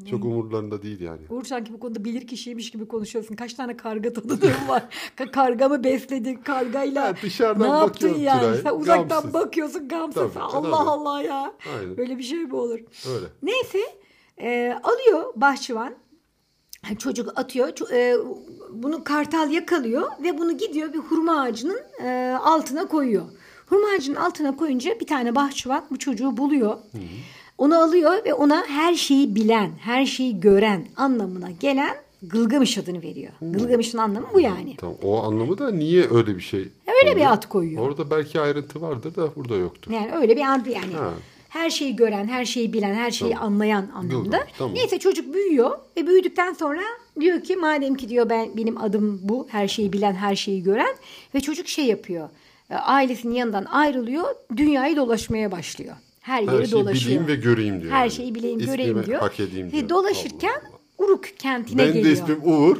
[0.10, 1.20] Çok umurlarında değil yani.
[1.30, 3.36] Uğur sanki bu konuda bilir kişiymiş gibi konuşuyorsun.
[3.36, 4.84] Kaç tane karga tanıdığın var?
[5.18, 7.06] Ka- karga mı besledin kargayla?
[7.08, 8.42] Ya dışarıdan ne yaptın yani?
[8.42, 9.34] Tülay, Sen uzaktan gamsız.
[9.34, 10.34] bakıyorsun gamsız.
[10.34, 10.76] Tabii, Allah tabii.
[10.76, 11.54] Allah ya.
[11.80, 11.98] Aynen.
[11.98, 12.80] Böyle bir şey mi olur?
[13.16, 13.26] Öyle.
[13.44, 13.80] Neyse
[14.42, 15.94] e, alıyor bahçıvan.
[17.00, 17.92] Çocuk atıyor.
[17.92, 18.16] E,
[18.70, 23.26] bunu kartal yakalıyor ve bunu gidiyor bir hurma ağacının e, altına koyuyor.
[23.66, 26.78] Hurma ağacının altına koyunca bir tane bahçıvan bu çocuğu buluyor.
[27.62, 33.32] Onu alıyor ve ona her şeyi bilen, her şeyi gören anlamına gelen Gılgamış adını veriyor.
[33.42, 34.76] Gılgamış'ın anlamı bu yani.
[34.78, 34.96] Tamam.
[35.04, 36.60] O anlamı da niye öyle bir şey?
[36.60, 37.32] Öyle bir koyuyor?
[37.32, 37.82] ad koyuyor.
[37.82, 39.92] Orada belki ayrıntı vardır da burada yoktur.
[39.92, 40.94] Yani öyle bir an yani.
[40.94, 41.14] Ha.
[41.50, 44.24] Her şeyi gören, her şeyi bilen, her şeyi anlayan anlamda.
[44.24, 44.76] Gılgamış, tamam.
[44.76, 46.82] Neyse çocuk büyüyor ve büyüdükten sonra
[47.20, 50.96] diyor ki madem ki diyor ben benim adım bu, her şeyi bilen, her şeyi gören
[51.36, 52.30] ve çocuk şey yapıyor.
[52.70, 54.26] e, Ailesinin yanından ayrılıyor,
[54.58, 55.96] dünyayı dolaşmaya başlıyor.
[56.22, 57.06] Her yeri Her şeyi dolaşıyor.
[57.06, 57.92] bileyim ve göreyim diyor.
[57.94, 58.12] Her yani.
[58.12, 59.20] şeyi bileyim, İsmimi göreyim diyor.
[59.20, 59.84] hak edeyim diyor.
[59.84, 61.06] Ve dolaşırken Allah Allah.
[61.08, 62.06] Uruk kentine Ben geliyor.
[62.06, 62.78] de ismim Uğur.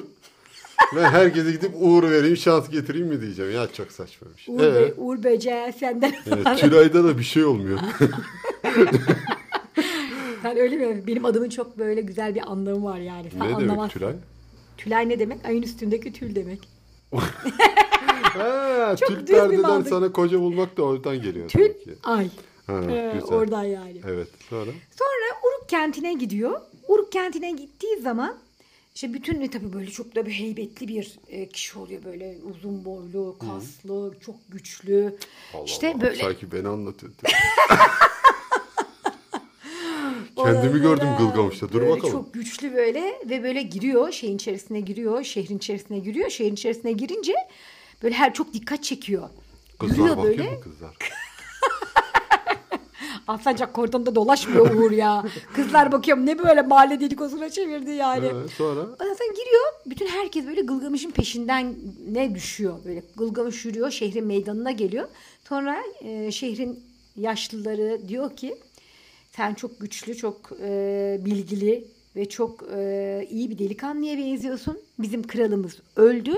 [0.96, 3.52] ve herkese gidip Uğur vereyim, şans getireyim mi diyeceğim.
[3.52, 4.50] Ya çok saçmaymış.
[4.50, 7.80] Uğur, Ee, Be- Uğur Böceği senden evet, Tülay'da da bir şey olmuyor.
[10.42, 11.04] Sen öyle mi?
[11.08, 13.28] Benim adımın çok böyle güzel bir anlamı var yani.
[13.32, 14.00] Sen ne demek anlamazsın.
[14.00, 14.14] Tülay?
[14.78, 15.46] Tülay ne demek?
[15.46, 16.60] Ayın üstündeki tül demek.
[18.24, 19.90] Ha, Çok tül bir perdeden mantık.
[19.90, 21.50] sana koca bulmak da oradan geliyor.
[21.50, 21.72] Tül
[22.04, 22.28] ay.
[22.72, 23.30] Ha, Ee, güzel.
[23.38, 24.02] oradan yani.
[24.08, 24.72] Evet sonra?
[25.00, 26.62] Sonra Uruk kentine gidiyor.
[26.88, 28.38] Uruk kentine gittiği zaman
[28.96, 33.38] işte bütün tabii böyle çok da bir heybetli bir e, kişi oluyor böyle uzun boylu,
[33.40, 35.16] kaslı, çok güçlü.
[35.54, 37.12] Allah işte Allah, böyle Sanki beni anlatıyor.
[40.36, 41.70] Kendimi gördüm Gılgamış'ta.
[41.70, 42.12] Dur böyle bakalım.
[42.12, 45.24] Çok güçlü böyle ve böyle giriyor şeyin içerisine giriyor.
[45.24, 46.30] Şehrin içerisine giriyor.
[46.30, 47.34] Şehrin içerisine girince
[48.04, 49.30] böyle her çok dikkat çekiyor.
[49.80, 50.52] Kızlar Yürüyor bakıyor böyle.
[50.52, 50.96] mu kızlar?
[53.32, 55.24] Alsancak kordonda dolaşmıyor Uğur ya.
[55.54, 58.26] Kızlar bakıyorum ne böyle mahalle dedikodusuna çevirdi yani.
[58.34, 58.82] Evet, sonra?
[58.82, 59.66] Ondan sonra giriyor.
[59.86, 61.76] Bütün herkes böyle Gılgamış'ın peşinden
[62.12, 62.78] ne düşüyor.
[62.86, 63.92] Böyle Gılgamış yürüyor.
[63.92, 65.08] Şehrin meydanına geliyor.
[65.50, 66.80] Sonra e, şehrin
[67.16, 68.56] yaşlıları diyor ki
[69.36, 74.80] sen çok güçlü, çok e, bilgili ve çok e, iyi bir delikanlıya benziyorsun.
[75.00, 76.34] Bizim kralımız öldü.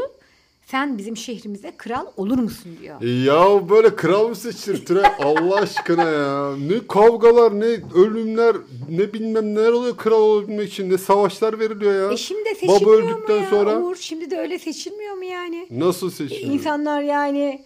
[0.65, 3.01] Sen bizim şehrimize kral olur musun diyor.
[3.01, 5.11] E Ya böyle kral mı seçilir Tülay?
[5.23, 6.55] Allah aşkına ya.
[6.55, 8.55] Ne kavgalar, ne ölümler,
[8.89, 10.89] ne bilmem neler oluyor kral olabilmek için.
[10.89, 12.13] Ne savaşlar veriliyor ya.
[12.13, 13.95] E şimdi de Baba seçilmiyor mu öldükten ya sonra Uğur?
[13.95, 15.67] Şimdi de öyle seçilmiyor mu yani?
[15.71, 16.53] nasıl seçiliyor?
[16.53, 17.61] İnsanlar yani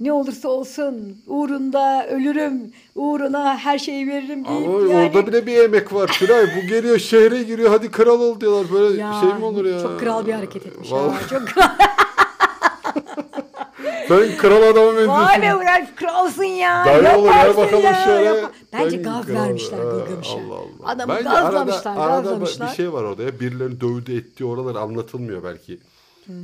[0.00, 5.08] ne olursa olsun uğrunda ölürüm, uğruna her şeyi veririm deyip Ama yani.
[5.08, 6.46] orada bile bir emek var Tülay.
[6.56, 8.66] Bu geliyor şehre giriyor hadi kral ol diyorlar.
[8.72, 9.80] Böyle Ya, şey mi olur ya?
[9.82, 11.28] Çok kral bir hareket etmiş Vallahi ha.
[11.30, 11.64] Çok kral.
[14.08, 15.08] Sen kral adama benziyorsun.
[15.24, 16.84] Vay be ulan kralsın ya.
[16.86, 18.24] Dayı olur, Yaparsın bakalım ya, şöyle.
[18.28, 20.32] yap- Bence gaz vermişler Gılgamış'a.
[20.32, 20.88] Allah Allah.
[20.88, 22.70] Adamı Bence gazlamışlar, arada, arada gazlamışlar.
[22.70, 23.40] bir şey var orada ya.
[23.40, 25.78] Birilerinin dövdü ettiği oralar anlatılmıyor belki.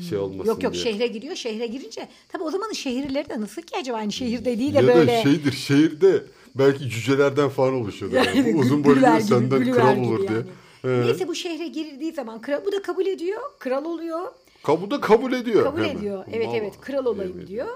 [0.08, 0.46] Şey olmasın Hmm.
[0.46, 0.82] Yok yok diye.
[0.84, 1.34] şehre giriyor.
[1.36, 4.86] Şehre girince tabii o zamanın şehirleri de nasıl ki acaba aynı şehirde değil de ya
[4.86, 5.12] böyle.
[5.18, 6.22] da şeydir şehirde
[6.54, 8.16] belki cücelerden falan oluşuyordu.
[8.16, 8.36] Yani.
[8.38, 10.38] Yani uzun boylu senden kral olur diye.
[10.84, 11.06] yani.
[11.06, 13.40] Neyse bu şehre girildiği zaman kral, bu da kabul ediyor.
[13.58, 14.20] Kral oluyor.
[14.62, 15.64] Kabul da kabul ediyor.
[15.64, 15.96] Kabul hemen.
[15.96, 16.24] ediyor.
[16.32, 17.66] Evet Vallahi evet kral olayım yemin diyor.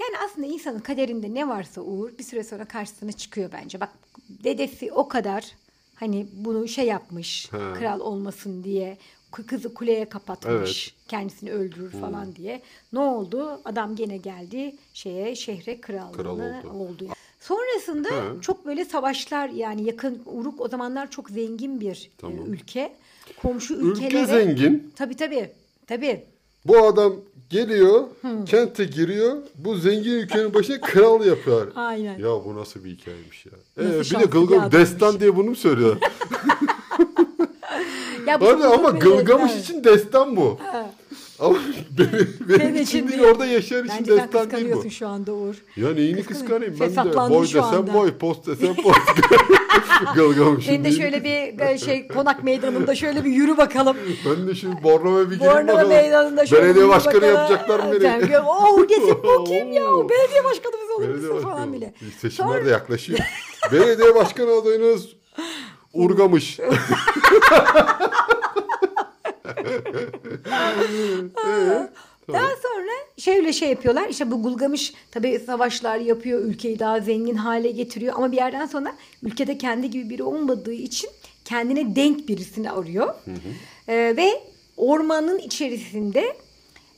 [0.00, 3.80] Yani aslında insanın kaderinde ne varsa Uğur bir süre sonra karşısına çıkıyor bence.
[3.80, 3.88] Bak
[4.28, 5.44] dedesi o kadar
[5.94, 7.74] hani bunu şey yapmış Ha.
[7.78, 8.98] kral olmasın diye
[9.46, 12.00] kızı kuleye kapatmış kendisini öldürür Hmm.
[12.00, 12.62] falan diye.
[12.92, 13.60] Ne oldu?
[13.64, 17.06] Adam gene geldi şeye şehre krallığına Kral oldu.
[17.40, 18.22] Sonrasında Ha.
[18.40, 22.52] çok böyle savaşlar yani yakın Uruk o zamanlar çok zengin bir e, Tamam.
[22.52, 22.92] ülke.
[23.42, 24.92] Komşu Ülke ülkelere zengin.
[24.96, 25.50] Tabii tabii.
[25.88, 26.24] Tabii.
[26.64, 27.12] Bu adam
[27.50, 28.04] geliyor,
[28.46, 29.36] kente giriyor.
[29.54, 31.72] Bu zengin ülkenin başına kral yapıyor.
[31.74, 32.18] Aynen.
[32.18, 33.52] Ya bu nasıl bir hikayeymiş ya.
[33.84, 35.96] Ee, bir de Gılgamış destan diye bunu mu söylüyor?
[38.26, 40.58] Ya bu çok ama Gılgamış için destan bu.
[41.40, 41.58] Ama
[41.98, 44.48] benim, benim için için değil orada yaşayan için Bence destan değil bu.
[44.50, 45.54] kıskanıyorsun şu anda Uğur.
[45.76, 47.14] Ya neyini kıskanayım ben de.
[47.30, 47.94] Boy desem anda.
[47.94, 48.98] boy, post desem post.
[50.14, 53.96] Gılgamış'ın Senin de şöyle bir e, şey konak meydanında şöyle bir yürü bakalım.
[54.26, 55.88] Ben de şimdi Bornova'ya bir gireyim Bornova bakalım.
[55.88, 57.34] meydanında şöyle Belediye başkanı bakalım.
[57.34, 58.38] yapacaklar mı beni?
[58.38, 59.84] oh desin bu kim ya?
[59.92, 60.08] Oo.
[60.08, 61.94] Belediye başkanımız olur musun falan bile.
[62.20, 63.18] Seçimler Sonra- de yaklaşıyor.
[63.72, 65.06] Belediye başkanı adayınız
[65.92, 66.60] Urgamış.
[72.32, 74.08] Daha sonra şöyle şey yapıyorlar.
[74.08, 76.40] İşte bu Gulgamış tabii savaşlar yapıyor.
[76.40, 78.14] Ülkeyi daha zengin hale getiriyor.
[78.16, 81.10] Ama bir yerden sonra ülkede kendi gibi biri olmadığı için
[81.44, 83.14] kendine denk birisini arıyor.
[83.88, 84.42] Ee, ve
[84.76, 86.36] ormanın içerisinde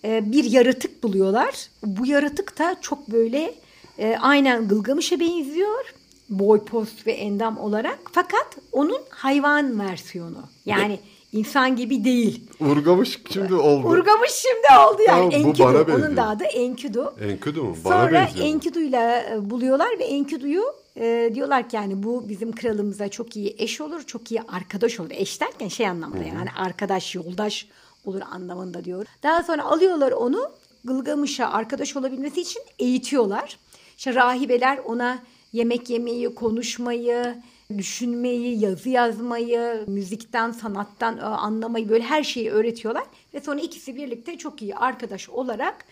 [0.04, 1.68] e, bir yaratık buluyorlar.
[1.84, 3.54] Bu yaratık da çok böyle
[3.98, 5.94] e, aynen Gılgamış'a benziyor.
[6.28, 7.98] Boy, post ve endam olarak.
[8.12, 10.42] Fakat onun hayvan versiyonu.
[10.66, 10.98] Yani
[11.32, 12.44] insan gibi değil.
[12.60, 13.86] Urgamış şimdi oldu.
[13.88, 15.30] Urgamış şimdi oldu yani.
[15.30, 15.64] Tamam, bu Enkidu.
[15.64, 16.16] bana Onun benziyor.
[16.16, 17.14] da adı Enkidu.
[17.20, 17.76] Enkidu mu?
[17.84, 18.46] Bana Sonra benziyor.
[18.46, 20.64] Enkidu'yla e, buluyorlar ve Enkidu'yu
[20.96, 25.10] e, diyorlar ki yani bu bizim kralımıza çok iyi eş olur, çok iyi arkadaş olur.
[25.12, 27.68] Eş derken şey anlamında yani arkadaş, yoldaş
[28.04, 29.06] olur anlamında diyor.
[29.22, 30.52] Daha sonra alıyorlar onu
[30.84, 33.58] Gılgamış'a arkadaş olabilmesi için eğitiyorlar.
[33.98, 35.18] İşte rahibeler ona
[35.52, 37.34] yemek yemeyi, konuşmayı,
[37.78, 43.04] düşünmeyi, yazı yazmayı, müzikten, sanattan e, anlamayı böyle her şeyi öğretiyorlar.
[43.34, 45.84] Ve sonra ikisi birlikte çok iyi arkadaş olarak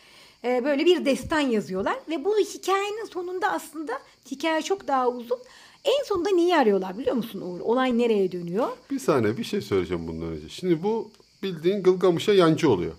[0.44, 1.96] e, böyle bir destan yazıyorlar.
[2.08, 3.92] Ve bu hikayenin sonunda aslında
[4.30, 5.38] hikaye çok daha uzun.
[5.84, 7.60] En sonunda neyi arıyorlar biliyor musun Uğur?
[7.60, 8.68] Olay nereye dönüyor?
[8.90, 10.48] Bir saniye bir şey söyleyeceğim bundan önce.
[10.48, 11.10] Şimdi bu
[11.42, 12.92] bildiğin Gılgamış'a yancı oluyor.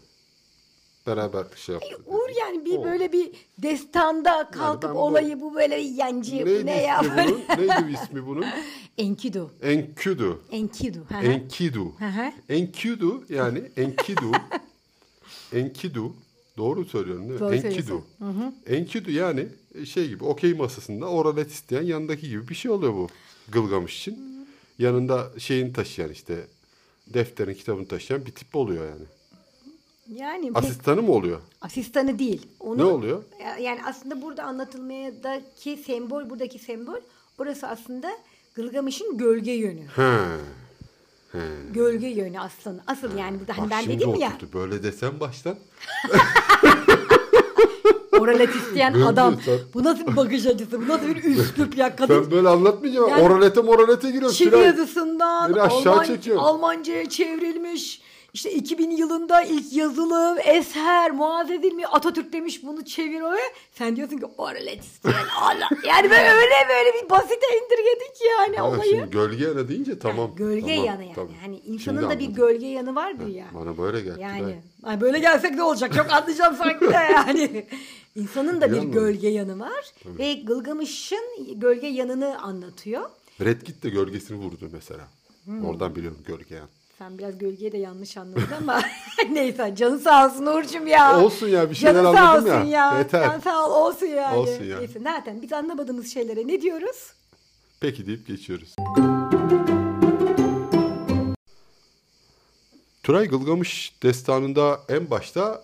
[1.07, 1.97] Beraber şey yaptı.
[2.05, 2.83] Uğur yani bir O.
[2.83, 5.75] böyle bir destanda kalkıp bu- olayı bu böyle
[6.45, 7.27] Neydi ne ya böyle.
[7.27, 7.41] bunun?
[7.57, 8.45] Neydi ismi bunun?
[8.97, 9.51] Enkidu.
[9.61, 10.41] Enkidu.
[10.51, 11.05] Enkidu.
[11.09, 11.25] hı hı.
[11.25, 11.85] Enkidu.
[11.99, 12.31] Hı hı.
[12.49, 14.31] Enkidu yani Enkidu.
[15.53, 16.13] Enkidu.
[16.57, 17.39] Doğru söylüyorum değil mi?
[17.39, 17.71] Doğru Enkidu.
[18.19, 18.55] söylüyorsun.
[18.67, 19.47] Enkidu yani
[19.85, 23.07] şey gibi okey masasında oralet isteyen yanındaki gibi bir şey oluyor bu
[23.51, 24.47] Gılgamış için.
[24.79, 26.47] Yanında şeyini taşıyan işte
[27.07, 29.05] defterin kitabını taşıyan bir tip oluyor yani.
[30.15, 31.39] Yani Asistanı mı oluyor?
[31.61, 32.47] asistanı değil.
[32.59, 33.23] Onu, Ne oluyor?
[33.61, 36.99] Yani aslında burada anlatılmayadaki sembol, buradaki sembol
[37.39, 38.11] burası aslında
[38.55, 39.81] Gılgamış'ın gölge yönü.
[39.95, 40.19] He.
[41.73, 42.81] Gölge yönü aslında.
[42.87, 44.31] Asıl yani burada hani Bak ben dedim ya.
[44.53, 45.55] Böyle desem baştan.
[48.19, 49.35] oralet isteyen Gölge adam.
[49.45, 50.81] sen- Bu nasıl bir bakış açısı?
[50.81, 52.23] Bu nasıl bir üslup ya kadın.
[52.23, 53.09] Ben böyle anlatmayacağım.
[53.09, 54.35] Yani- oralete moralete giriyorum.
[54.35, 56.05] Çin yazısından Alman.
[56.37, 58.01] Almanca'ya çevrilmiş.
[58.33, 61.85] İşte 2000 yılında ilk yazılı eser muaz edilmiş.
[61.91, 63.41] Atatürk demiş bunu çevir öyle.
[63.71, 65.69] Sen diyorsun ki Allah.
[65.87, 68.91] Yani böyle öyle böyle bir basite indirgedik yani Ha, olayı.
[68.91, 70.35] şimdi gölge yanı deyince tamam.
[70.35, 71.15] Gölge tamam, yanı yani.
[71.15, 71.31] tamam.
[71.41, 73.45] Hani Şimdi insanın da bir gölge yanı vardır ya.
[73.53, 74.21] Bana böyle geldi.
[74.21, 75.93] Yani ay böyle gelsek ne olacak?
[75.93, 77.65] Çok anlayacağım sanki de yani.
[78.15, 83.09] İnsanın da bir gölge yanı var ve Gılgamış'ın gölge yanını anlatıyor.
[83.41, 85.07] Red Kit de gölgesini vurdu mesela.
[85.45, 85.65] Hmm.
[85.65, 86.69] Oradan biliyorum gölge yan.
[86.99, 88.81] Sen biraz gölgeyi de yanlış anladın ama
[89.31, 91.19] neyse canı sağ olsun Uğur'cum ya.
[91.19, 92.97] Olsun ya, bir şeyler Canın sağ anladım olsun ya.
[92.97, 93.29] Yeter.
[93.29, 94.37] Sen sağ ol olsun yani.
[94.37, 94.77] Olsun ya.
[94.77, 97.13] Neyse zaten biz anlamadığımız şeylere ne diyoruz?
[97.79, 98.75] Peki deyip geçiyoruz.
[103.03, 105.63] Turay Gılgamış destanında en başta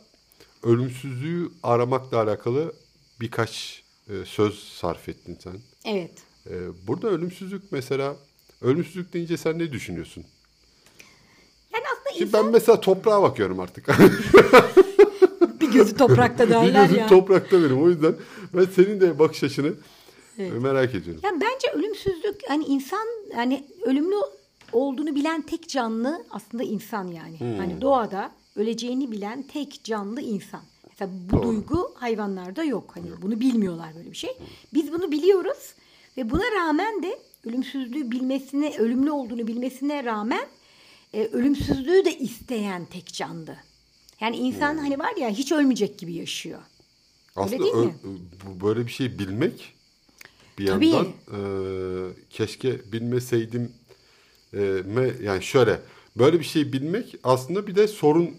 [0.63, 2.73] ölümsüzlüğü aramakla alakalı
[3.21, 5.55] birkaç e, söz sarf ettin sen.
[5.85, 6.23] Evet.
[6.49, 6.53] E,
[6.87, 8.15] burada ölümsüzlük mesela
[8.61, 10.25] ölümsüzlük deyince sen ne düşünüyorsun?
[12.17, 13.87] Şimdi ben mesela toprağa bakıyorum artık.
[15.61, 17.07] bir gözü toprakta bir derler gözüm ya.
[17.07, 17.83] toprakta benim.
[17.83, 18.15] O yüzden
[18.53, 19.73] ben senin de bakış açını
[20.37, 21.21] e, merak ediyorum.
[21.23, 24.15] Yani bence ölümsüzlük hani insan hani ölümlü
[24.71, 27.39] olduğunu bilen tek canlı aslında insan yani.
[27.39, 27.57] Hmm.
[27.57, 30.61] Hani doğada öleceğini bilen tek canlı insan.
[30.89, 32.91] Mesela bu duygu hayvanlarda yok.
[32.93, 34.37] Hani bunu bilmiyorlar böyle bir şey.
[34.73, 35.73] Biz bunu biliyoruz
[36.17, 40.45] ve buna rağmen de ölümsüzlüğü bilmesine, ölümlü olduğunu bilmesine rağmen
[41.15, 43.55] e, ölümsüzlüğü de isteyen tek canlı.
[44.19, 46.59] Yani insan hani var ya hiç ölmeyecek gibi yaşıyor.
[47.35, 47.93] Aslında değil mi?
[48.63, 49.73] böyle bir şey bilmek
[50.59, 50.87] bir Tabii.
[50.87, 51.39] yandan e,
[52.29, 53.71] keşke bilmeseydim
[54.53, 55.79] e, me, yani şöyle
[56.17, 58.29] böyle bir şey bilmek aslında bir de sorun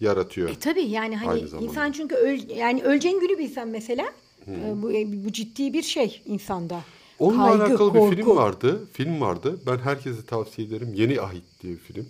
[0.00, 0.50] yaratıyor.
[0.50, 4.12] E tabii yani hani insan çünkü öl, yani öleceğin günü bilsen mesela
[4.48, 4.92] e, bu
[5.24, 6.80] bu ciddi bir şey insanda.
[7.18, 8.36] Onunla Kaygı, alakalı bir film korku.
[8.36, 8.88] vardı.
[8.92, 9.60] Film vardı.
[9.66, 10.94] Ben herkese tavsiye ederim.
[10.94, 12.06] Yeni Ahit diye bir film.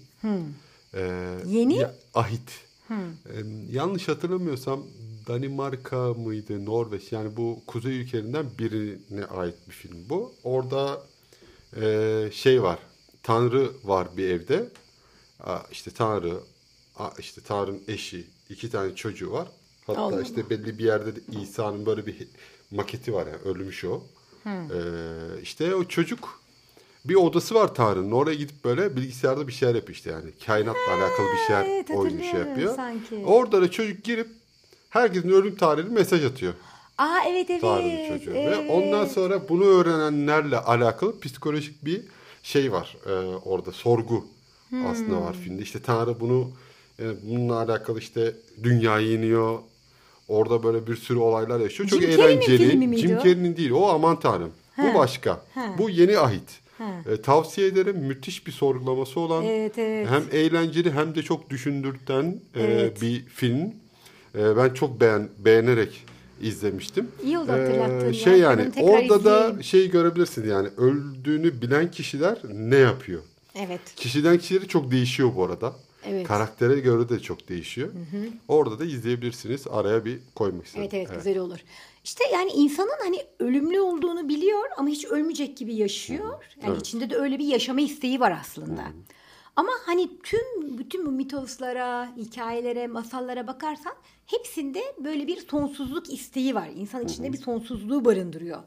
[0.95, 1.77] Ee, Yeni?
[1.77, 2.61] ya- Ahit.
[2.91, 2.95] Ee,
[3.73, 4.83] yanlış hatırlamıyorsam
[5.29, 10.35] Danimarka mıydı, Norveç yani bu kuzey ülkelerinden birine ait bir film bu.
[10.45, 11.03] Orada
[11.81, 12.79] e, şey var.
[13.23, 14.69] Tanrı var bir evde.
[15.41, 16.41] Aa, işte Tanrı,
[16.97, 19.49] aa, işte Tanrı'nın eşi, iki tane çocuğu var.
[19.87, 22.29] Hatta Allah işte belli bir yerde de İsa'nın böyle bir
[22.71, 24.03] maketi var yani ölmüş o.
[24.47, 26.41] Ee, işte o çocuk
[27.09, 28.11] bir odası var Tanrı'nın.
[28.11, 30.31] Oraya gidip böyle bilgisayarda bir şeyler yapıyor işte yani.
[30.47, 32.77] Kainatla alakalı bir şeyler evet, oyun bir şey yapıyor.
[32.77, 33.25] sanki.
[33.27, 34.29] Orada da çocuk girip
[34.91, 36.55] herkesin ölüm tarihini mesaj atıyor.
[36.99, 37.61] Aa evet evet.
[37.61, 38.33] Tanrı'nın çocuğu.
[38.33, 38.71] Ve evet.
[38.71, 42.03] ondan sonra bunu öğrenenlerle alakalı psikolojik bir
[42.43, 43.13] şey var e,
[43.45, 44.25] orada sorgu
[44.87, 45.63] aslında var filmde.
[45.63, 46.51] İşte Tanrı bunu
[47.01, 49.59] e, bununla alakalı işte dünyayı yeniyor.
[50.29, 51.89] Orada böyle bir sürü olaylar yaşıyor.
[51.89, 52.99] Çok Jim eğlenceli.
[52.99, 53.19] Jim?
[53.19, 53.71] Carrey'nin değil.
[53.71, 54.53] O aman tanrım.
[54.79, 55.43] Bu başka.
[55.55, 55.75] Ha.
[55.79, 56.66] Bu yeni ahit.
[56.81, 57.97] E, tavsiye ederim.
[57.97, 60.09] Müthiş bir sorgulaması olan Evet, evet.
[60.11, 63.03] hem eğlenceli hem de çok düşündürten e, Evet.
[63.03, 63.73] bir film.
[64.39, 66.05] E, ben çok beğen beğenerek
[66.43, 67.09] izlemiştim.
[67.25, 68.13] İyi oldu hatırlattın ya.
[68.13, 69.63] şey Ben yani orada da izleyeyim.
[69.65, 73.23] şey görebilirsin yani öldüğünü bilen kişiler ne yapıyor?
[73.55, 73.81] Evet.
[73.97, 75.73] Kişiden kişiye çok değişiyor bu arada.
[76.09, 76.27] Evet.
[76.29, 77.89] Karaktere göre de çok değişiyor.
[78.49, 79.67] Orada da izleyebilirsiniz.
[79.71, 80.89] Araya bir koymak istedim.
[80.93, 81.59] Evet evet güzel olur.
[82.07, 86.45] İşte yani insanın hani ölümlü olduğunu biliyor ama hiç ölmeyecek gibi yaşıyor.
[86.63, 86.81] Yani Evet.
[86.81, 88.83] içinde de öyle bir yaşama isteği var aslında.
[89.57, 93.93] Ama hani tüm bütün bu mitoslara, hikayelere, masallara bakarsan
[94.27, 96.69] hepsinde böyle bir sonsuzluk isteği var.
[96.77, 98.63] İnsan içinde bir sonsuzluğu barındırıyor.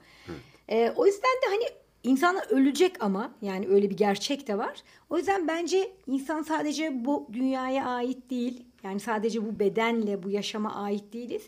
[0.70, 1.64] Ee, o yüzden de hani
[2.04, 4.84] insanlar ölecek ama yani öyle bir gerçek de var.
[5.10, 8.64] O yüzden bence insan sadece bu dünyaya ait değil.
[8.84, 11.42] Yani sadece bu bedenle bu yaşama ait değiliz.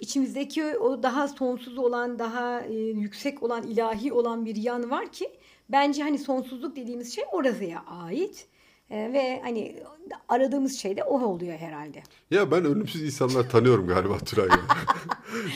[0.00, 5.30] İçimizdeki o daha sonsuz olan, daha e, yüksek olan, ilahi olan bir yan var ki
[5.68, 8.46] bence hani sonsuzluk dediğimiz şey orasıya ait.
[8.90, 9.82] E, ve hani
[10.28, 12.02] aradığımız şey de o oluyor herhalde.
[12.30, 14.60] Ya ben ölümsüz insanlar tanıyorum galiba Tülay ya.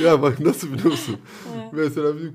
[0.07, 1.17] ya bak nasıl biliyorsun?
[1.73, 2.31] Mesela bir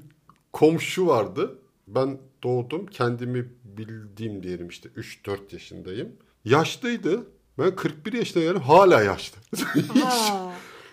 [0.53, 1.59] komşu vardı.
[1.87, 2.85] Ben doğdum.
[2.85, 6.11] Kendimi bildiğim diyelim işte 3-4 yaşındayım.
[6.45, 7.27] Yaşlıydı.
[7.59, 8.59] Ben 41 yaşındayım.
[8.59, 9.37] Hala yaşlı.
[9.75, 10.31] hiç.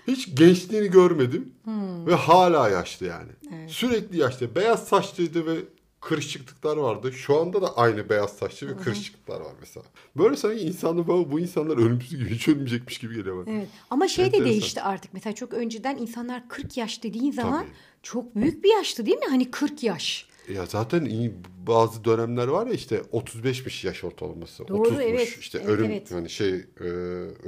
[0.07, 1.53] Hiç gençliğini görmedim.
[2.07, 3.31] Ve hala yaşlı yani.
[3.69, 4.55] Sürekli yaşlı.
[4.55, 5.57] Beyaz saçlıydı ve
[6.01, 7.13] kırışıklıklar vardı.
[7.13, 9.87] Şu anda da aynı beyaz saçlı ve kırışıklıklar var mesela.
[10.17, 13.55] Böyle sanki insanlar bu insanlar ölümsüz gibi hiç ölmeyecekmiş gibi geliyor bana.
[13.55, 13.69] Evet.
[13.91, 14.51] Ama şey de Enteresan.
[14.51, 15.15] değişti artık.
[15.15, 17.73] Mesela çok önceden insanlar 40 yaş dediğin zaman Tabii.
[18.03, 19.27] çok büyük bir yaştı değil mi?
[19.29, 20.29] Hani 40 yaş.
[20.49, 21.33] Ya zaten iyi
[21.67, 24.69] bazı dönemler var ya işte 35'miş yaş ortalaması.
[24.69, 25.37] Doğru, 30'muş evet.
[25.41, 26.11] işte Evet, ölüm evet.
[26.11, 26.85] yani şey e,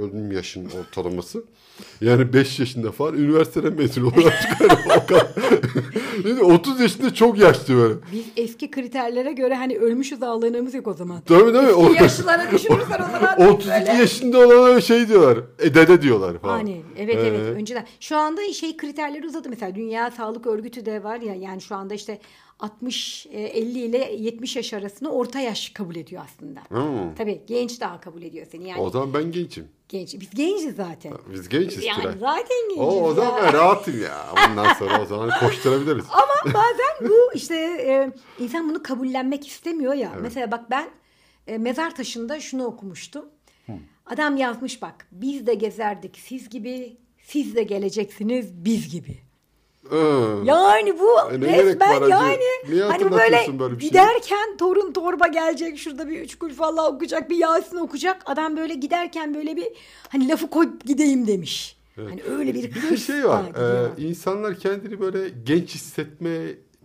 [0.01, 1.45] ölüm yaşının ortalaması.
[2.01, 5.27] Yani 5 yaşında falan üniversiteden mezun olarak çıkar.
[6.25, 7.95] Yani 30 yaşında çok yaşlı böyle.
[8.13, 11.21] Biz eski kriterlere göre hani ölmüşüz ağlarımız yok o zaman.
[11.21, 11.73] Tabii tabii.
[11.73, 13.93] O, Yaşlılara düşünürsen o zaman 32 böyle.
[13.93, 15.39] yaşında olana şey diyorlar.
[15.59, 16.53] E, dede diyorlar falan.
[16.57, 17.87] Hani evet Ee, evet önceden.
[18.01, 21.95] Şu anda şey kriterleri uzadı mesela Dünya Sağlık Örgütü de var ya yani şu anda
[21.95, 22.19] işte
[22.59, 26.61] 60 e, 50 ile 70 yaş arasını orta yaş kabul ediyor aslında.
[26.69, 27.15] Hmm.
[27.15, 29.69] Tabii genç daha kabul ediyor seni yani O zaman ben gençim.
[29.89, 30.15] genç.
[30.21, 31.13] Biz genciz zaten.
[31.33, 32.15] Biz gençiz Yani Tülay.
[32.19, 32.79] zaten genciz.
[32.83, 34.27] O, o zaman ben rahatım ya.
[34.49, 36.05] Ondan sonra o zaman koşturabiliriz.
[36.13, 38.13] Ama bazen bu işte e,
[38.45, 40.13] insan bunu kabullenmek istemiyor ya.
[40.21, 40.89] Mesela bak ben
[41.47, 43.25] e, mezar taşında şunu okumuştum.
[44.07, 49.19] Adam yazmış bak biz de gezerdik siz gibi siz de geleceksiniz biz gibi.
[49.89, 50.41] Hı.
[50.45, 53.89] Yani bu E, ne resmen var yani Niye hani böyle, böyle bir şeyi?
[53.91, 58.23] giderken torun torba gelecek şurada bir üç kul falan okuyacak bir Yasin okuyacak.
[58.27, 59.69] Adam böyle giderken böyle bir
[60.09, 61.77] hani lafı koyup gideyim demiş.
[61.97, 63.45] Hani öyle bir Bir şey var.
[63.47, 63.91] gidiyor.
[63.99, 66.39] e, insanlar kendini böyle genç hissetme,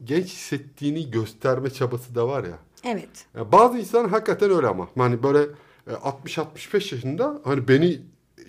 [0.03, 2.59] genç hissettiğini gösterme çabası da var ya.
[2.83, 3.09] evet.
[3.37, 4.87] Ya bazı insan hakikaten öyle ama.
[4.97, 5.39] Hani böyle
[5.87, 8.01] e, 60-65 yaşında hani beni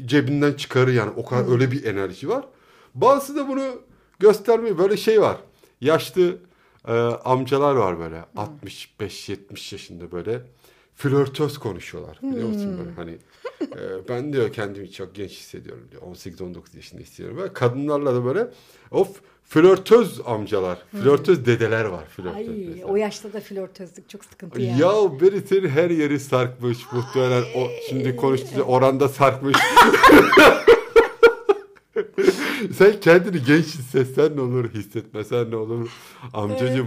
[0.06, 2.44] cebinden çıkarır yani o kadar öyle bir enerji var.
[2.94, 3.62] Bazısı da bunu
[4.20, 4.78] göstermiyor.
[4.78, 5.36] Böyle şey var.
[5.80, 6.38] Yaşlı
[6.88, 6.92] e,
[7.24, 8.24] amcalar var böyle
[9.00, 10.42] 65-70 yaşında böyle
[10.96, 12.18] flörtöz konuşuyorlar.
[12.22, 13.18] Biliyor musun böyle hani
[13.62, 16.02] e, ben diyor kendimi çok genç hissediyorum diyor.
[16.02, 17.38] 18-19 yaşında hissediyorum.
[17.38, 18.48] Böyle kadınlarla da böyle
[18.90, 22.04] of flörtöz amcalar, flörtöz dedeler var.
[22.06, 22.84] Flörtöz Ay dedeler.
[22.84, 24.76] o yaşta da flörtözlük çok sıkıntı ya.
[24.76, 29.56] Ya biri senin her yeri sarkmış muhtemelen o şimdi konuştuğu oranda sarkmış.
[32.78, 35.88] Sen kendini genç hissetsen ne olur, hissetmesen ne olur?
[36.32, 36.86] Amcacım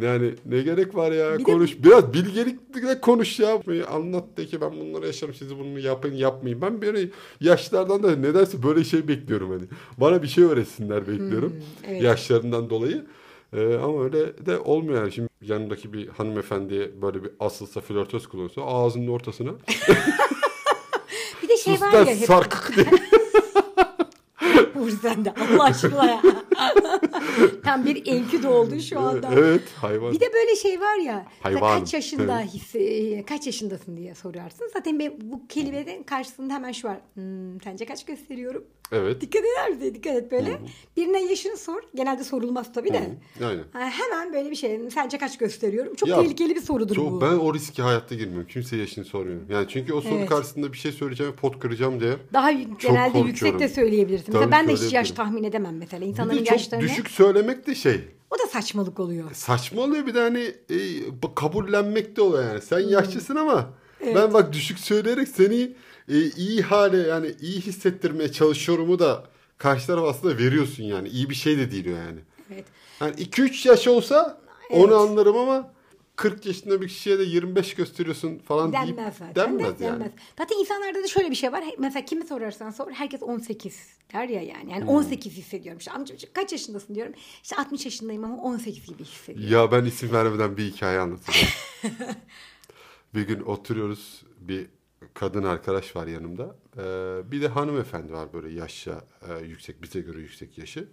[0.00, 1.84] yani ne gerek var ya Bir de- konuş.
[1.84, 3.60] Biraz bilgelikle konuş ya.
[3.90, 6.62] Anlat de ki ben bunları yaşarım siz bunu yapın yapmayın.
[6.62, 7.08] Ben böyle
[7.40, 9.62] yaşlardan da nedense böyle şey bekliyorum hani.
[9.98, 11.52] Bana bir şey öğretsinler bekliyorum.
[11.88, 12.02] evet.
[12.02, 13.06] Yaşlarından dolayı.
[13.56, 15.12] Ee, ama öyle de olmuyor yani.
[15.12, 19.50] Şimdi yanımdaki bir hanımefendiye böyle bir asılsa flörtöz kullanırsa ağzının ortasına
[21.42, 22.86] Bir de şey sus var ya hep sarkık diye.
[24.82, 26.20] Vur sen de Allah aşkına ya.
[27.64, 29.28] Tam bir enkü oldu şu anda.
[29.34, 30.12] evet hayvan.
[30.12, 31.26] Bir de böyle şey var ya.
[31.40, 31.80] Hayvan.
[31.80, 34.70] Kaç yaşında hisse, e, kaç yaşındasın diye sorarsın.
[34.72, 36.96] Zaten bu kelimeden karşısında hemen şu var.
[37.14, 38.64] Hmm, sence kaç gösteriyorum?
[38.92, 39.20] Evet.
[39.20, 39.94] Dikkat eder misin?
[39.94, 40.58] Dikkat et böyle.
[40.96, 41.82] Birine yaşını sor.
[41.94, 43.00] Genelde sorulmaz tabii de.
[43.38, 43.64] Hı, Aynen.
[43.72, 44.80] Hemen böyle bir şey.
[44.94, 45.94] Sence kaç gösteriyorum?
[45.94, 47.20] Çok Ya, tehlikeli bir sorudur Çok, bu.
[47.20, 48.46] ben o riski hayatta girmiyorum.
[48.48, 49.46] Kimseye yaşını sormuyorum.
[49.50, 50.28] Yani çünkü o soru Evet.
[50.28, 52.12] karşısında bir şey söyleyeceğim, pot kıracağım diye.
[52.32, 53.26] Daha genelde korkuyorum.
[53.26, 54.32] yüksek de söyleyebilirsin.
[54.32, 56.04] Tabii Mesela ben de hiç yaş tahmin edemem mesela.
[56.04, 58.00] İnsanların de çok düşük söylemek de şey.
[58.30, 59.30] O da saçmalık oluyor.
[59.34, 60.76] Saçma oluyor bir de hani e,
[61.22, 62.54] bu kabullenmek de oluyor yani.
[62.54, 62.62] Hmm.
[62.62, 63.70] Sen yaşlısın ama
[64.14, 65.72] ben bak düşük söyleyerek seni
[66.08, 69.24] e, iyi hale yani iyi hissettirmeye çalışıyorumu da
[69.58, 71.08] karşı taraf aslında veriyorsun yani.
[71.08, 72.20] İyi bir şey de değil o yani.
[72.54, 72.64] Evet.
[73.00, 74.84] Yani 2-3 yaş olsa Evet.
[74.84, 75.71] onu anlarım ama
[76.16, 79.34] 40 yaşında bir kişiye de 25 gösteriyorsun falan deyip Denmez zaten.
[79.34, 79.94] denmez de, yani.
[80.00, 80.12] denmez.
[80.38, 81.64] Zaten insanlarda da şöyle bir şey var.
[81.78, 84.72] Mesela kimi sorarsan sor herkes 18 der ya yani.
[84.72, 85.78] Yani 18 hissediyorum.
[85.78, 87.12] İşte amca kaç yaşındasın diyorum.
[87.42, 89.52] İşte 60 yaşındayım ama 18 gibi hissediyorum.
[89.52, 91.48] Ya ben isim vermeden bir hikaye anlatacağım.
[93.14, 94.66] bir gün oturuyoruz bir
[95.14, 96.56] kadın arkadaş var yanımda.
[96.76, 100.88] Ee, bir de hanımefendi var böyle yaşça e, yüksek bize göre yüksek yaşı.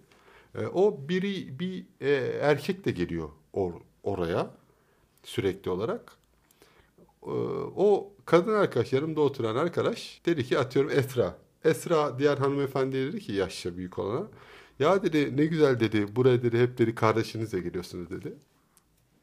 [0.54, 2.10] E, o biri bir e,
[2.42, 4.50] erkek de geliyor or- oraya
[5.22, 6.12] sürekli olarak.
[7.22, 7.32] E,
[7.76, 11.38] o kadın arkadaş yanımda oturan arkadaş dedi ki atıyorum Esra.
[11.64, 14.26] Esra diğer hanımefendiye dedi ki yaşça büyük olana.
[14.78, 18.34] Ya dedi ne güzel dedi buraya dedi hep dedi kardeşinizle geliyorsunuz dedi.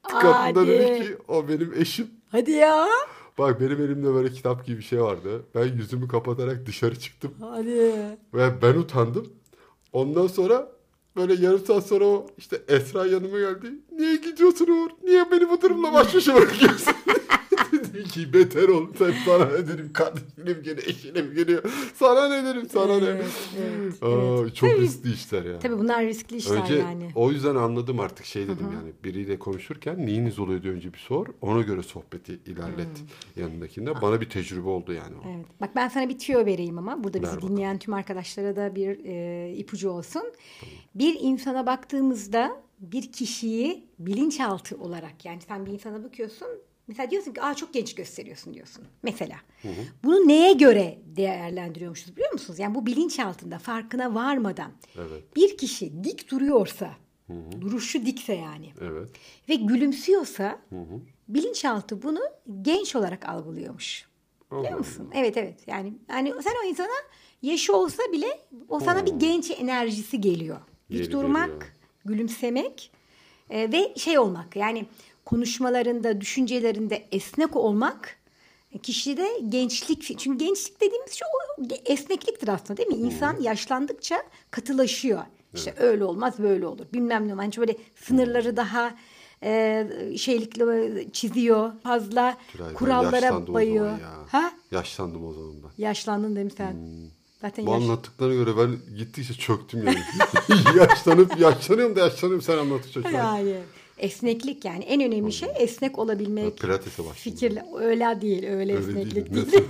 [0.04, 2.08] Kadın da dedi ki o benim eşim.
[2.32, 2.88] Hadi ya.
[3.38, 5.44] Bak benim elimde böyle kitap gibi bir şey vardı.
[5.56, 7.34] Ben yüzümü kapatarak dışarı çıktım.
[7.40, 8.18] Hadi.
[8.34, 9.34] Ve ben utandım.
[9.94, 10.72] Ondan sonra
[11.18, 13.72] böyle yarım saat sonra o işte Esra yanıma geldi.
[13.92, 14.90] Niye gidiyorsun Uğur?
[15.04, 16.94] Niye beni bu durumla baş başa bırakıyorsun?
[17.98, 18.88] Dedim ki beter ol.
[18.98, 19.94] Sen sana ne derim?
[19.94, 21.64] Kardeşim gene eşinim geliyor.
[21.96, 22.70] Sana ne derim?
[22.70, 23.06] Sana ne?
[23.06, 23.26] Evet,
[23.60, 24.08] evet, Aa,
[24.42, 24.56] evet.
[24.56, 25.60] Çok Tabii- riskli işler ya.
[25.60, 27.12] Tabii bunlar riskli işler Önce yani.
[27.16, 31.28] o yüzden anladım artık şey dedim yani biriyle konuşurken neyiniz oluyor diye önce bir sor.
[31.42, 32.88] Ona göre sohbeti ilerlet
[33.36, 34.02] yanındakinde.
[34.02, 35.30] Bana bir tecrübe oldu yani o.
[35.36, 35.46] Evet.
[35.62, 37.54] Bak ben sana bir tüyo vereyim ama burada bizi Ver bakalım.
[37.56, 40.24] dinleyen tüm arkadaşlara da bir e, ipucu olsun.
[40.96, 46.48] Bir insana baktığımızda bir kişiyi bilinçaltı olarak yani sen bir insana bakıyorsun
[46.88, 49.36] mesela diyorsun ki Aa, çok genç gösteriyorsun diyorsun mesela.
[50.04, 52.60] Bunu neye göre değerlendiriyormuşuz biliyor musunuz?
[52.60, 55.36] Yani bu bilinçaltında farkına varmadan Evet.
[55.36, 56.92] bir kişi dik duruyorsa
[57.62, 59.10] duruşu dikse yani Evet.
[59.50, 60.60] ve gülümsüyorsa
[61.28, 62.20] bilinçaltı bunu
[62.62, 64.08] genç olarak algılıyormuş.
[64.52, 65.10] Biliyor Allah musun?
[65.14, 65.60] Evet evet.
[65.68, 66.88] Yani yani sen o insana
[67.42, 70.58] yaşı olsa bile o sana bir genç enerjisi geliyor.
[70.92, 71.72] Dik Geri durmak, geliyor.
[72.06, 72.92] gülümsemek
[73.50, 74.56] e, ve şey olmak.
[74.56, 74.86] Yani
[75.28, 78.16] konuşmalarında, düşüncelerinde esnek olmak
[78.72, 81.28] e, kişide gençlik çünkü gençlik dediğimiz şey
[81.86, 82.96] esnekliktir aslında değil mi?
[82.96, 85.22] İnsan yaşlandıkça katılaşıyor.
[85.54, 86.86] İşte öyle olmaz böyle olur.
[86.94, 87.30] Bilmem ne.
[87.30, 88.96] Yani böyle sınırları daha
[89.44, 89.88] e,
[90.18, 91.72] şeylikle çiziyor.
[91.84, 93.86] Fazla Tülay, kurallara bayıyor.
[93.86, 94.14] ya.
[94.32, 94.52] Ha?
[94.72, 95.84] Yaşlandım o zaman ben.
[95.84, 96.76] Yaşlandın değil mi sen?
[97.42, 97.84] Zaten Bu yaş...
[97.84, 100.00] anlattıklarına göre ben gittikçe çöktüm yani.
[100.78, 103.10] Yaşlanıp yaşlanıyorum da yaşlanıyorum sen anlattıkça.
[103.10, 103.56] Yani
[103.98, 106.58] esneklik yani en önemli şey esnek olabilmek.
[106.58, 107.14] Pilates'e başladım.
[107.16, 109.52] Fikirle öyle değil öyle, Öyle esneklik değil.
[109.52, 109.64] değil.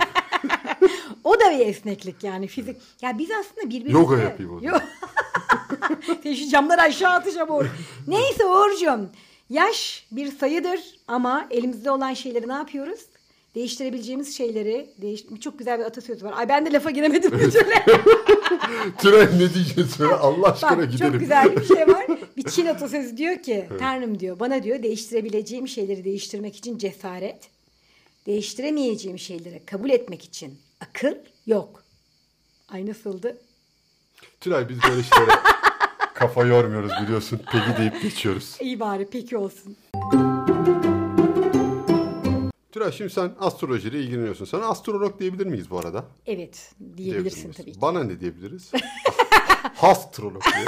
[1.24, 2.76] o da bir esneklik yani fizik.
[3.02, 3.98] Ya biz aslında birbirimizle...
[3.98, 4.72] Yoga yapayım o zaman.
[4.72, 4.82] Yok.
[6.22, 7.66] Sen şu camları aşağı atacağım Uğur.
[8.06, 9.08] Neyse Uğur'cum.
[9.50, 13.00] Yaş bir sayıdır ama elimizde olan şeyleri ne yapıyoruz?
[13.54, 15.24] Değiştirebileceğimiz şeyleri, değiş...
[15.40, 16.34] çok güzel bir atasözü var.
[16.36, 17.70] Ay ben de lafa giremedim bir türlü.
[18.98, 21.12] Tülay ne diyeceksin söyle Allah aşkına Bak gidelim.
[21.12, 22.06] çok güzel bir şey var.
[22.36, 27.50] Bir Çin atasözü diyor ki Tanrım diyor bana diyor değiştirebileceğim şeyleri değiştirmek için cesaret,
[28.26, 31.14] değiştiremeyeceğim şeyleri kabul etmek için akıl
[31.46, 31.84] yok.
[32.68, 33.38] Ay nasıldı?
[34.40, 35.36] Tülay biz böyle şeylere
[36.14, 37.40] kafa yormuyoruz biliyorsun.
[37.52, 38.56] Peki deyip geçiyoruz.
[38.60, 39.76] İyi bari peki olsun.
[42.88, 44.44] Tülay şimdi sen astrolojiyle ilgileniyorsun.
[44.44, 46.04] Sana astrolog diyebilir miyiz bu arada?
[46.26, 47.80] Evet Diyebilir diyebilirsin tabii ki.
[47.80, 48.72] Bana ne diyebiliriz?
[49.74, 50.64] Hastrolog diye.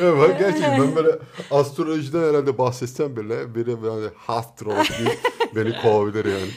[0.08, 1.18] ya gerçekten ben böyle
[1.50, 5.18] astrolojiden herhalde bahsetsem bile biri yani astrolog deyip
[5.56, 6.50] beni kovabilir yani.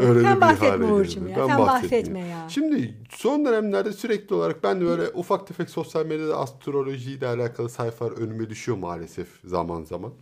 [0.00, 2.48] Öyle sen bir bahsetme Uğur'cum ya, Ben sen bahsetme ya.
[2.48, 8.12] Şimdi son dönemlerde sürekli olarak ben de böyle ufak tefek sosyal medyada astrolojiyle alakalı sayfalar
[8.12, 10.12] önüme düşüyor maalesef zaman zaman.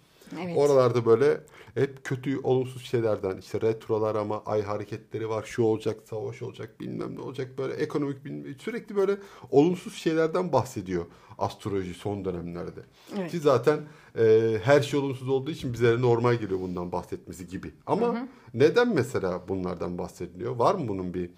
[0.43, 0.57] Evet.
[0.57, 1.41] Oralarda böyle
[1.75, 7.17] hep kötü olumsuz şeylerden işte retrolar ama ay hareketleri var şu olacak savaş olacak bilmem
[7.17, 9.17] ne olacak böyle ekonomik bilmem, sürekli böyle
[9.51, 11.07] olumsuz şeylerden bahsediyor
[11.39, 12.81] astroloji son dönemlerde.
[13.19, 13.31] Evet.
[13.31, 13.81] Ki zaten
[14.19, 17.73] e, her şey olumsuz olduğu için bize normal geliyor bundan bahsetmesi gibi.
[17.87, 20.57] Ama neden mesela bunlardan bahsediliyor?
[20.57, 21.31] Var mı bunun bir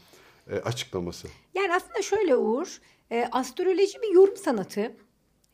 [0.51, 1.29] e, açıklaması?
[1.55, 2.81] Yani aslında şöyle Uğur,
[3.11, 4.97] e, astroloji bir yorum sanatı.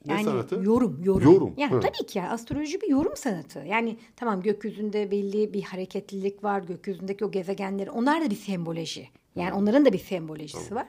[0.06, 0.54] Ne Yani sanatı?
[0.54, 1.32] yorum, yorum.
[1.32, 3.58] Yorum, Yani tabii ki ya, astroloji bir yorum sanatı.
[3.58, 6.62] Yani tamam gökyüzünde belli bir hareketlilik var.
[6.62, 9.08] Gökyüzündeki o gezegenleri onlar da bir semboloji.
[9.36, 10.86] Yani onların da bir sembolojisi var.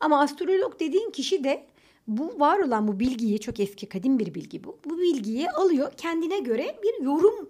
[0.00, 1.66] Ama astrolog dediğin kişi de
[2.08, 4.78] bu var olan bu bilgiyi çok eski kadim bir bilgi bu.
[4.84, 7.48] Bu bilgiyi alıyor kendine göre bir yorum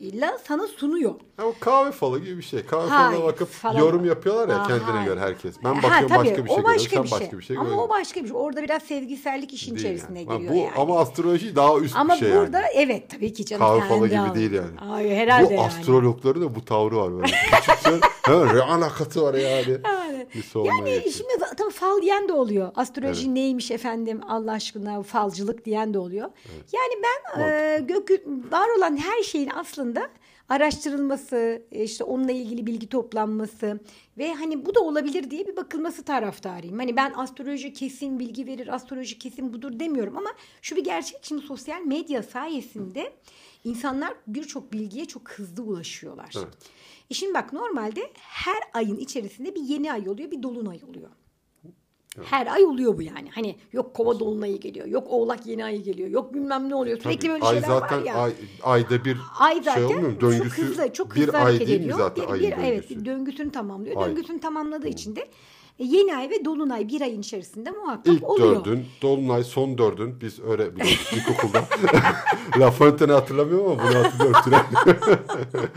[0.00, 1.14] ile sana sunuyor.
[1.36, 2.66] Ha, o kahve falı gibi bir şey.
[2.66, 3.78] Kahve Hayır, falına bakıp falan.
[3.80, 5.54] yorum yapıyorlar ya Aa, kendine göre herkes.
[5.64, 6.64] Ben Ha, bakıyorum tabii, başka bir şey o görüyorum.
[6.74, 8.36] başka Sen bir başka bir şey Ama o başka bir şey.
[8.36, 10.28] Orada biraz sevgisellik işin Değil içerisine yani.
[10.30, 10.70] Ha, giriyor bu, yani.
[10.76, 12.70] Ama astroloji daha üst Ama bir şey burada yani.
[12.74, 13.66] evet tabii ki canım.
[13.66, 14.76] Kahve falı gibi değil yani.
[14.76, 15.66] Hayır herhalde Bu yani.
[15.66, 17.26] astrologların da bu tavrı var böyle.
[17.26, 19.78] Küçüksen hemen alakası var yani.
[20.34, 21.14] Bir sormaya yani geçiyor.
[21.14, 22.72] şimdi tabii fal diyen de oluyor.
[22.76, 23.34] Astroloji Evet.
[23.34, 26.30] neymiş efendim Allah aşkına falcılık diyen de oluyor.
[26.72, 28.10] Yani ben e, gök
[28.52, 30.10] var olan her şeyin aslında
[30.48, 33.80] araştırılması, e, işte onunla ilgili bilgi toplanması
[34.18, 36.78] ve hani bu da olabilir diye bir bakılması taraftarıyım.
[36.78, 40.30] Hani ben astroloji kesin bilgi verir, astroloji kesin budur demiyorum ama
[40.62, 43.12] şu bir gerçek şimdi sosyal medya sayesinde
[43.64, 46.34] insanlar birçok bilgiye çok hızlı ulaşıyorlar.
[46.38, 46.48] Evet.
[47.10, 51.10] E şimdi bak normalde her ayın içerisinde bir yeni ay oluyor, bir dolunay oluyor.
[52.24, 53.30] Her ay oluyor bu yani.
[53.34, 56.98] Hani yok kova dolunayı geliyor, yok oğlak yeni ayı geliyor, yok bilmem ne oluyor.
[57.00, 58.14] Sürekli Tabii, böyle ay şeyler zaten var ya.
[58.14, 58.32] ay,
[58.62, 60.12] ayda bir Ay şey zaten olmuyor mu?
[60.12, 62.82] çok Döngüsü hızlı, çok bir hızlı ay hareket değil mi zaten bir, ayın bir, evet,
[62.82, 63.00] döngüsü?
[63.00, 63.96] bir döngüsünü tamamlıyor.
[64.02, 64.08] Ay.
[64.08, 65.28] Döngüsünü tamamladığı için de e,
[65.84, 68.64] yeni ay ve dolunay bir ayın içerisinde muhakkak İlk oluyor.
[68.64, 71.64] dördün, dolunay son dördün biz öyle biliyorduk ilkokulda.
[72.58, 74.04] La Fontaine'i hatırlamıyorum ama bunu
[74.34, 74.66] hatırlıyorum.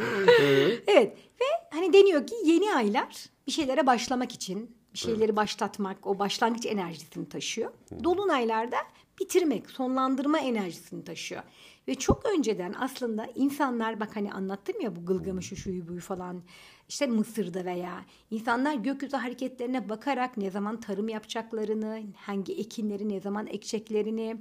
[0.88, 6.20] Evet ve hani deniyor ki yeni aylar bir şeylere başlamak için bir şeyleri başlatmak o
[6.20, 7.72] başlangıç enerjisini taşıyor.
[8.04, 8.78] Dolunaylarda
[9.20, 11.42] bitirmek, sonlandırma enerjisini taşıyor.
[11.88, 16.44] Ve çok önceden aslında insanlar bak hani anlattım ya bu Gılgamış'ı şuyu buyu falan
[16.90, 23.48] işte Mısır'da veya insanlar gökyüzü hareketlerine bakarak ne zaman tarım yapacaklarını, hangi ekinleri ne zaman
[23.48, 24.38] ekeceklerini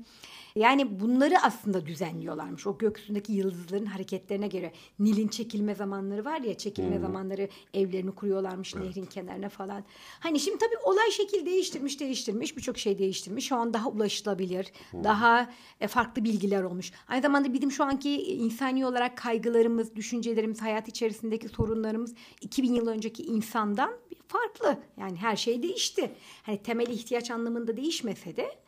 [0.55, 2.67] yani bunları aslında düzenliyorlarmış.
[2.67, 4.73] O gökyüzündeki yıldızların hareketlerine göre.
[4.99, 9.85] Nil'in çekilme zamanları var ya çekilme zamanları evlerini kuruyorlarmış nehrin kenarına falan.
[10.21, 13.47] Hani şimdi tabii olay şekil değiştirmiş değiştirmiş birçok şey değiştirmiş.
[13.49, 14.73] Şu an daha ulaşılabilir.
[15.05, 16.93] Daha e, farklı bilgiler olmuş.
[17.09, 23.23] Aynı zamanda bizim şu anki insani olarak kaygılarımız, düşüncelerimiz, hayat içerisindeki sorunlarımız 2000 yıl önceki
[23.23, 23.93] insandan
[24.29, 24.79] farklı.
[24.97, 26.13] Yani her şey değişti.
[26.43, 28.59] Hani temel ihtiyaç anlamında değişmese de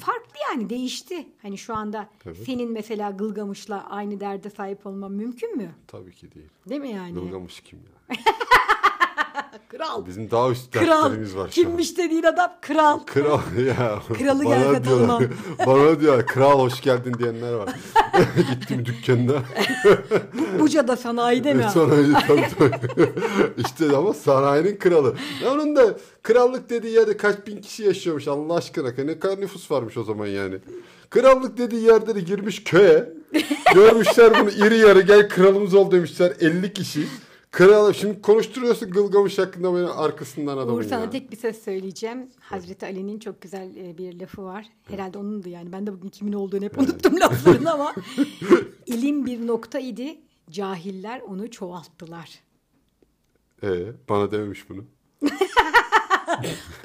[0.00, 1.26] farklı yani değişti.
[1.42, 2.36] Hani şu anda Tabii.
[2.36, 5.70] senin mesela Gılgamış'la aynı derde sahip olman mümkün mü?
[5.86, 6.48] Tabii ki değil.
[6.68, 7.14] Değil mi yani?
[7.14, 8.16] Gılgamış kim ya?
[9.68, 10.06] Kral.
[10.06, 11.50] Bizim daha üst dertlerimiz var şu an.
[11.50, 12.98] Kimmiş dediğin adam kral.
[12.98, 14.02] Kral ya.
[14.18, 15.22] Kralı diyorlar, tanımam.
[15.66, 17.68] bana diyor kral hoş geldin diyenler var.
[18.50, 19.42] Gittim dükkanına.
[20.60, 21.66] Buca'da sanayide mi?
[21.74, 23.12] Sanayi tabii, tabii.
[23.66, 25.14] işte ama sanayinin kralı.
[25.42, 28.90] Ya onun da krallık dediği yerde kaç bin kişi yaşıyormuş Allah aşkına.
[29.04, 30.58] Ne kadar nüfus varmış o zaman yani.
[31.10, 33.12] Krallık dediği yerde de girmiş köye.
[33.74, 37.06] Görmüşler bunu iri yarı gel kralımız ol demişler 50 kişi.
[37.54, 41.10] Kral şimdi konuşturuyorsun Gılgamış hakkında beni arkasından adamın Uğur sana ya.
[41.10, 42.28] tek bir söz söyleyeceğim.
[42.40, 44.66] Hazreti Ali'nin çok güzel e, bir lafı var.
[44.88, 45.72] Herhalde onundu yani.
[45.72, 47.94] Ben de bugün kimin olduğunu hep unuttum laflarını ama.
[48.86, 50.20] İlim bir nokta idi.
[50.50, 52.30] Cahiller onu çoğalttılar.
[53.62, 54.84] Ee, bana dememiş bunu.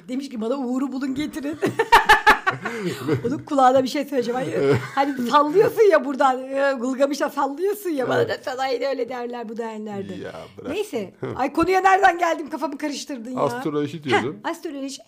[0.08, 1.58] Demiş ki bana Uğur'u bulun getirin.
[3.28, 4.40] Onun kulağına bir şey söyleyeceğim.
[4.40, 6.44] Hani, hani sallıyorsun ya buradan.
[6.44, 8.10] e, Gılgamış'a sallıyorsun ya.
[8.10, 10.20] Bana da sanayide öyle derler bu derlerdi.
[10.24, 10.72] Ya bırak.
[10.72, 11.14] Neyse.
[11.36, 13.42] Ay konuya nereden geldim kafamı karıştırdın ya.
[13.42, 14.38] Astroloji diyordun.
[14.44, 15.02] Heh, astroloji.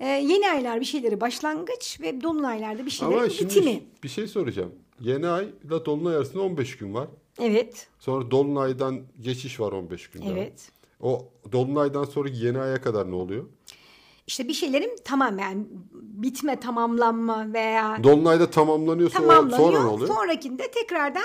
[0.00, 3.82] Ee, yeni aylar bir şeyleri başlangıç ve dolunaylarda bir şeylerin Ama şimdi bitimi.
[4.02, 4.72] bir şey soracağım.
[5.00, 7.08] Yeni ay ile dolunay arasında 15 gün var.
[7.40, 7.86] Evet.
[7.98, 10.30] Sonra dolunaydan geçiş var 15 gün daha.
[10.30, 10.68] Evet.
[11.00, 13.44] O dolunaydan sonra yeni aya kadar ne oluyor?
[14.28, 19.58] İşte bir şeylerin tamam yani bitme, tamamlanma veya Dolunayda tamamlanıyorsa o tamamlanıyor.
[19.58, 20.08] sonra ne oluyor?
[20.14, 21.22] Sonrakinde tekrardan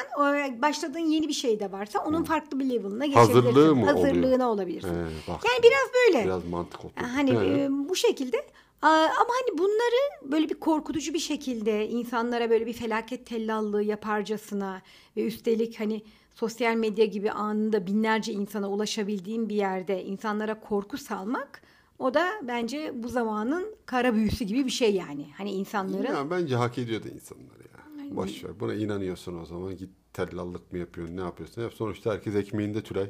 [0.61, 3.33] başladığın yeni bir şey de varsa onun farklı bir level'ına geçebilirsin.
[3.33, 4.47] Hazırlığı mı Hazırlığına oluyor?
[4.47, 4.89] olabilirsin.
[4.89, 5.41] He, bak.
[5.45, 6.25] Yani biraz böyle.
[6.25, 6.93] Biraz mantık oldu.
[7.15, 7.63] Hani He.
[7.63, 8.37] e, bu şekilde
[8.81, 14.81] ama hani bunları böyle bir korkutucu bir şekilde insanlara böyle bir felaket tellallığı yaparcasına
[15.17, 16.01] ve üstelik hani
[16.35, 21.62] sosyal medya gibi anında binlerce insana ulaşabildiğim bir yerde insanlara korku salmak
[21.99, 25.27] o da bence bu zamanın kara büyüsü gibi bir şey yani.
[25.37, 28.15] Hani insanların Ya bence hak ediyor da insanlar ya.
[28.15, 28.59] Boş ver.
[28.59, 29.77] Buna inanıyorsun o zaman.
[29.77, 31.17] Git tellallık mı yapıyorsun?
[31.17, 31.61] Ne yapıyorsun?
[31.61, 31.73] Yap.
[31.73, 33.09] Sonuçta herkes ekmeğinde Tülay.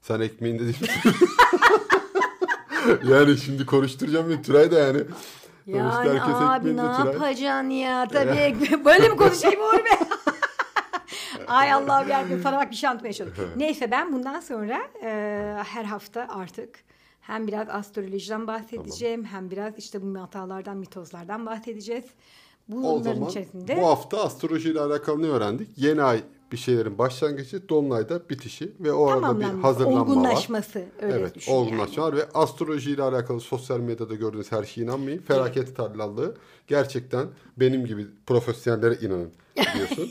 [0.00, 0.90] Sen ekmeğinde değil
[3.04, 4.98] yani şimdi konuşturacağım bir Tülay da yani.
[5.70, 10.08] Sonuçta yani abi ne yapacaksın ya tabii böyle mi konuşayım Uğur Bey?
[11.46, 13.54] Ay Allah'ım yarabbim sana bak bir şey anlatmaya çalışıyorum.
[13.56, 15.08] Neyse ben bundan sonra e,
[15.66, 16.78] her hafta artık
[17.26, 22.04] hem biraz astrolojiden bahsedeceğim hem biraz işte bu hatalardan mitozlardan bahsedeceğiz.
[22.04, 25.68] O Bunların zaman içerisinde bu hafta astrolojiyle alakalı ne öğrendik?
[25.76, 26.22] Yeni ay
[26.52, 30.06] bir şeylerin başlangıcı, dolunayda bitişi ve o arada bir hazırlanma var.
[30.06, 32.12] olgunlaşması öyle Evet, düşün olgunlaşma yani.
[32.12, 35.18] var ve astrolojiyle alakalı sosyal medyada gördüğünüz her şeye inanmayın.
[35.18, 36.34] Felaket tarlallığı
[36.66, 37.26] gerçekten
[37.56, 39.30] benim gibi profesyonellere inanın
[39.74, 40.02] diyorsun.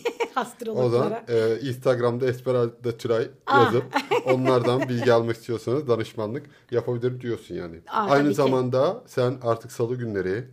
[0.75, 1.25] o zaman Astrologlara.
[1.27, 3.65] e, Instagram'da Esperanto Tülay Ah.
[3.65, 3.83] yazıp
[4.25, 7.75] onlardan bilgi almak istiyorsanız danışmanlık yapabilirim diyorsun yani.
[7.87, 8.35] Aa, Aynı ki.
[8.35, 10.43] zamanda sen artık salı günleri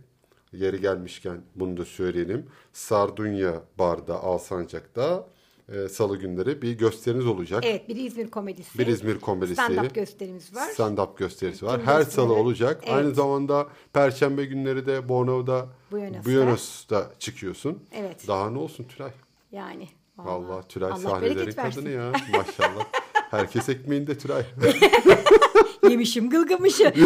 [0.53, 2.45] yeri gelmişken bunu da söyleyelim.
[2.73, 5.27] Sardunya Bar'da Alsancak'ta
[5.71, 7.63] e, salı günleri bir gösteriniz olacak.
[7.65, 8.79] Evet bir İzmir komedisi.
[8.79, 9.61] Bir İzmir komedisi.
[9.61, 10.69] Stand-up gösterimiz var.
[10.69, 11.77] Stand-up gösterisi var.
[11.77, 12.81] Tüm Her salı olacak.
[12.85, 12.97] Evet.
[12.97, 16.31] Aynı zamanda perşembe günleri de Bornova'da Buenos'ta.
[16.31, 17.83] Buenos'ta çıkıyorsun.
[17.91, 18.27] Evet.
[18.27, 19.11] Daha ne olsun Tülay?
[19.51, 19.87] Yani.
[20.17, 22.11] Vallahi Tülay Allah sahnelerin kadını ya.
[22.11, 22.85] Maşallah.
[23.31, 24.43] Herkes ekmeğinde Tülay.
[25.89, 26.93] Yemişim gılgamışı.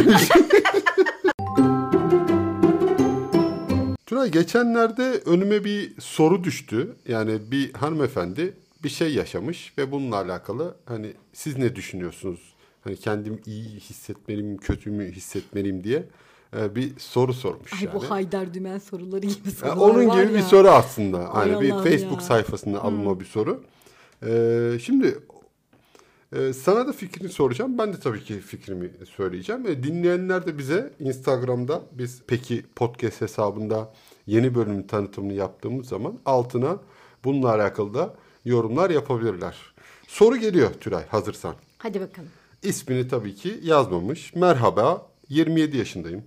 [4.16, 6.95] Tülay geçenlerde önüme bir soru düştü.
[7.07, 8.53] Yani bir hanımefendi
[8.84, 12.39] bir şey yaşamış ve bununla alakalı hani siz ne düşünüyorsunuz?
[12.84, 16.03] Hani kendim iyi hissetmeliyim, kötü mü hissetmeliyim diye
[16.57, 17.95] e, bir soru sormuş Ay yani.
[17.95, 20.43] bu Haydar Dümen soruları gibi Ya sorular onun var gibi bir ya.
[20.43, 21.34] soru aslında.
[21.34, 22.26] Ay Hani bir Facebook ya.
[22.28, 23.63] sayfasında alınma bir soru.
[24.26, 25.20] Ee, şimdi
[26.34, 27.78] e, sana da fikrini soracağım.
[27.78, 29.67] Ben de tabii ki fikrimi söyleyeceğim.
[29.67, 33.93] E, dinleyenler de bize Instagram'da biz peki podcast hesabında
[34.28, 36.80] yeni bölümün tanıtımını yaptığımız zaman altına
[37.23, 38.15] bununla alakalı da
[38.45, 39.55] yorumlar yapabilirler.
[40.07, 41.55] Soru geliyor Tülay hazırsan.
[41.78, 42.30] Hadi bakalım.
[42.63, 44.36] İsmini tabii ki yazmamış.
[44.36, 46.23] Merhaba, 27 yaşındayım.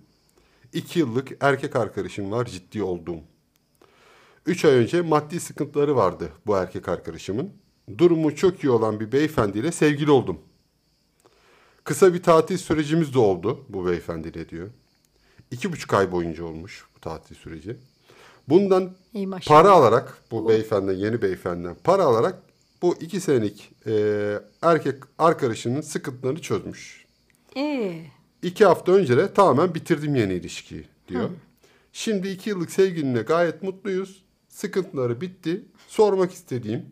[0.72, 3.20] 2 yıllık erkek arkadaşım var ciddi olduğum.
[4.46, 7.52] 3 ay önce maddi sıkıntıları vardı bu erkek arkadaşımın.
[7.98, 10.38] Durumu çok iyi olan bir beyefendiyle sevgili oldum.
[11.84, 14.68] Kısa bir tatil sürecimiz de oldu bu beyefendiyle diyor.
[15.50, 17.76] İki buçuk ay boyunca olmuş bu tatil süreci.
[18.48, 18.90] Bundan
[19.46, 22.42] para alarak bu beyefendi yeni beyefendiden para alarak
[22.82, 23.92] bu iki senelik e,
[24.62, 27.04] erkek arkadaşının sıkıntılarını çözmüş.
[27.56, 28.04] Ee,
[28.42, 31.30] İki hafta önce de tamamen bitirdim yeni ilişkiyi diyor.
[31.92, 34.22] Şimdi iki yıllık sevgilimle gayet mutluyuz.
[34.48, 35.64] Sıkıntıları bitti.
[35.88, 36.86] Sormak istediğim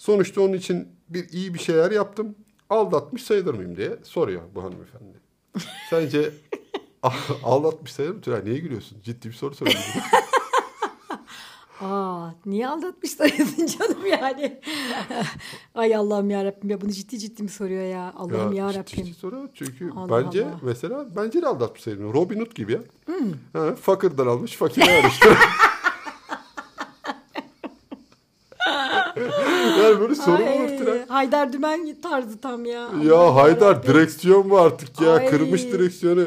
[0.00, 2.34] sonuçta onun için bir iyi bir şeyler yaptım.
[2.70, 5.20] Aldatmış sayılır mıyım diye soruyor bu hanımefendi.
[5.90, 6.30] Sence
[7.44, 8.20] aldatmış sayılır mı?
[8.20, 8.98] Tülay niye gülüyorsun?
[9.02, 9.82] Ciddi bir soru soruyorum.
[11.80, 14.60] aa niye aldatmışlar yazın canım yani.
[15.74, 18.12] Ay Allah'ım ya Rabbim ya bunu ciddi ciddi mi soruyor ya?
[18.16, 19.04] Allah'ım ya, ciddi Rabbim.
[19.04, 19.50] ciddi soru.
[19.54, 20.58] Çünkü Allah bence Allah.
[20.62, 22.14] mesela bence de aldatmış sayılır.
[22.14, 22.80] Robin Hood gibi ya.
[23.06, 23.32] Hmm.
[23.52, 25.28] Ha, fakirden almış fakire yarıştı.
[30.28, 31.06] Yani böyle soru mu olur Ay, Tülay?
[31.08, 32.88] Haydar Dümen tarzı tam ya.
[33.04, 33.94] Ya Haydar yarabbim.
[33.94, 35.12] direksiyon mu artık ya?
[35.12, 35.26] Ay.
[35.30, 36.24] Kırmış direksiyonu.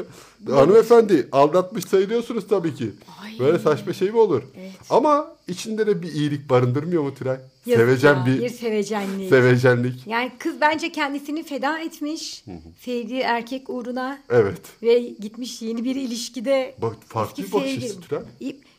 [0.49, 2.91] Hanımefendi aldatmış sayılıyorsunuz tabii ki.
[3.23, 3.39] Ay.
[3.39, 4.43] Böyle saçma şey mi olur?
[4.59, 4.71] Evet.
[4.89, 7.37] Ama içinde de bir iyilik barındırmıyor mu Tülay?
[7.65, 9.29] Yazık Sevecen ya, bir, bir sevecenlik.
[9.29, 10.07] sevecenlik.
[10.07, 12.43] yani kız bence kendisini feda etmiş.
[12.79, 14.61] sevdiği erkek uğruna Evet.
[14.83, 18.21] ve gitmiş yeni bir ilişkide Bak, farklı bir bakış açısı Tülay.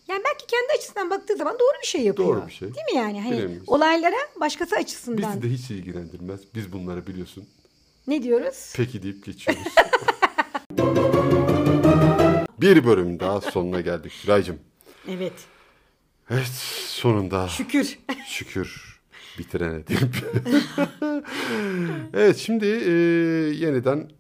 [0.09, 2.29] Yani belki kendi açısından baktığı zaman doğru bir şey yapıyor.
[2.29, 2.75] Doğru bir şey.
[2.75, 3.23] Değil mi yani?
[3.23, 3.63] Hani Bilemeyiz.
[3.67, 5.33] olaylara başkası açısından.
[5.33, 6.41] Bizi de hiç ilgilendirmez.
[6.55, 7.45] Biz bunları biliyorsun.
[8.07, 8.73] Ne diyoruz?
[8.77, 9.63] Peki deyip geçiyoruz.
[12.61, 14.59] bir bölüm daha sonuna geldik Tülay'cığım.
[15.09, 15.33] Evet.
[16.31, 16.53] Evet
[16.87, 17.99] sonunda Şükür.
[18.27, 19.01] şükür
[19.39, 20.17] bitirene deyip.
[22.15, 22.91] evet şimdi e,
[23.55, 24.11] yeniden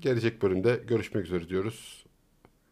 [0.00, 2.03] gelecek bölümde görüşmek üzere diyoruz.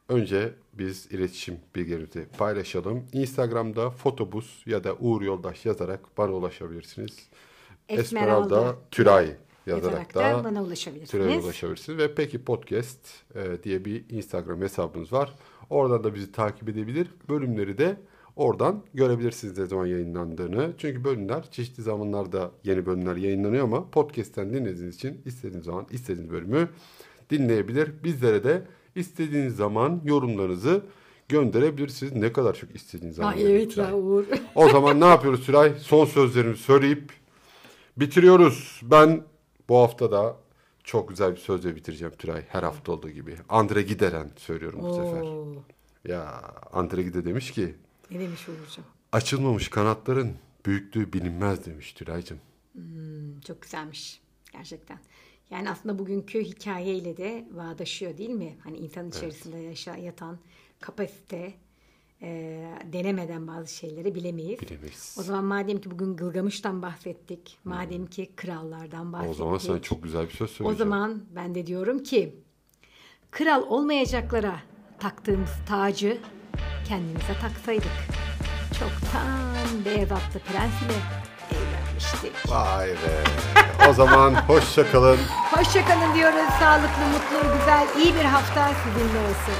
[0.08, 3.04] Önce biz iletişim bilgilerimizi paylaşalım.
[3.12, 7.28] Instagram'da fotobus ya da Uğur Yoldaş yazarak bana ulaşabilirsiniz.
[7.88, 9.36] Esmeralda Tülay
[9.66, 11.44] Yazarak yazarak da bana ulaşabilirsiniz.
[11.44, 11.98] Ulaşabilirsiniz.
[11.98, 12.98] Ve peki podcast
[13.34, 15.34] e, diye bir Instagram hesabımız var.
[15.70, 17.08] Oradan da bizi takip edebilir.
[17.28, 17.96] Bölümleri de
[18.36, 20.72] oradan görebilirsiniz ne zaman yayınlandığını.
[20.78, 26.68] Çünkü bölümler çeşitli zamanlarda yeni bölümler yayınlanıyor ama podcast'ten dinlediğiniz için istediğiniz zaman istediğiniz bölümü
[27.30, 28.04] dinleyebilir.
[28.04, 28.62] Bizlere de
[28.94, 30.84] İstediğiniz zaman yorumlarınızı
[31.28, 32.12] gönderebilirsiniz.
[32.12, 33.32] Ne kadar çok istediğiniz zaman.
[33.32, 34.24] Ay evet ya Uğur.
[34.54, 35.72] O zaman ne yapıyoruz Tülay?
[35.78, 37.12] Son sözlerimi söyleyip
[37.96, 38.80] bitiriyoruz.
[38.82, 39.22] Ben
[39.68, 40.36] bu hafta da
[40.84, 42.42] çok güzel bir sözle bitireceğim Tülay.
[42.48, 43.36] Her hafta olduğu gibi.
[43.48, 45.20] Andre Gideren söylüyorum bu sefer.
[45.22, 45.54] Oo,
[46.08, 47.74] Ya Andre Gide demiş ki
[48.10, 48.84] ne demiş Uğur'cum?
[49.12, 50.32] açılmamış kanatların
[50.66, 52.38] büyüklüğü bilinmez demiş Tülay'cığım.
[52.72, 54.20] Hmm, çok güzelmiş
[54.52, 54.98] gerçekten.
[55.52, 58.56] Yani aslında bugünkü hikayeyle de bağdaşıyor değil mi?
[58.64, 60.38] Hani insan içerisinde yaşa, yatan
[60.80, 61.54] kapasite
[62.22, 62.28] e,
[62.92, 64.60] denemeden bazı şeyleri bilemeyiz.
[64.60, 65.16] Bilemeyiz.
[65.20, 69.34] O zaman madem ki bugün Gılgamış'tan bahsettik, madem ki krallardan bahsettik.
[69.34, 70.78] O zaman sana çok güzel bir söz O söyleyeceğim.
[70.78, 72.34] zaman ben de diyorum ki
[73.30, 74.60] kral olmayacaklara
[74.98, 76.18] taktığımız tacı
[76.88, 77.92] kendimize taksaydık.
[78.78, 81.21] Çoktan beyaz atlı prens ile
[82.02, 82.50] evlenmiştik.
[82.50, 83.24] Vay be.
[83.90, 85.18] O zaman hoşça kalın.
[85.50, 86.50] Hoşçakalın diyoruz.
[86.60, 89.54] Sağlıklı, mutlu, güzel, iyi bir hafta sizinle olsun.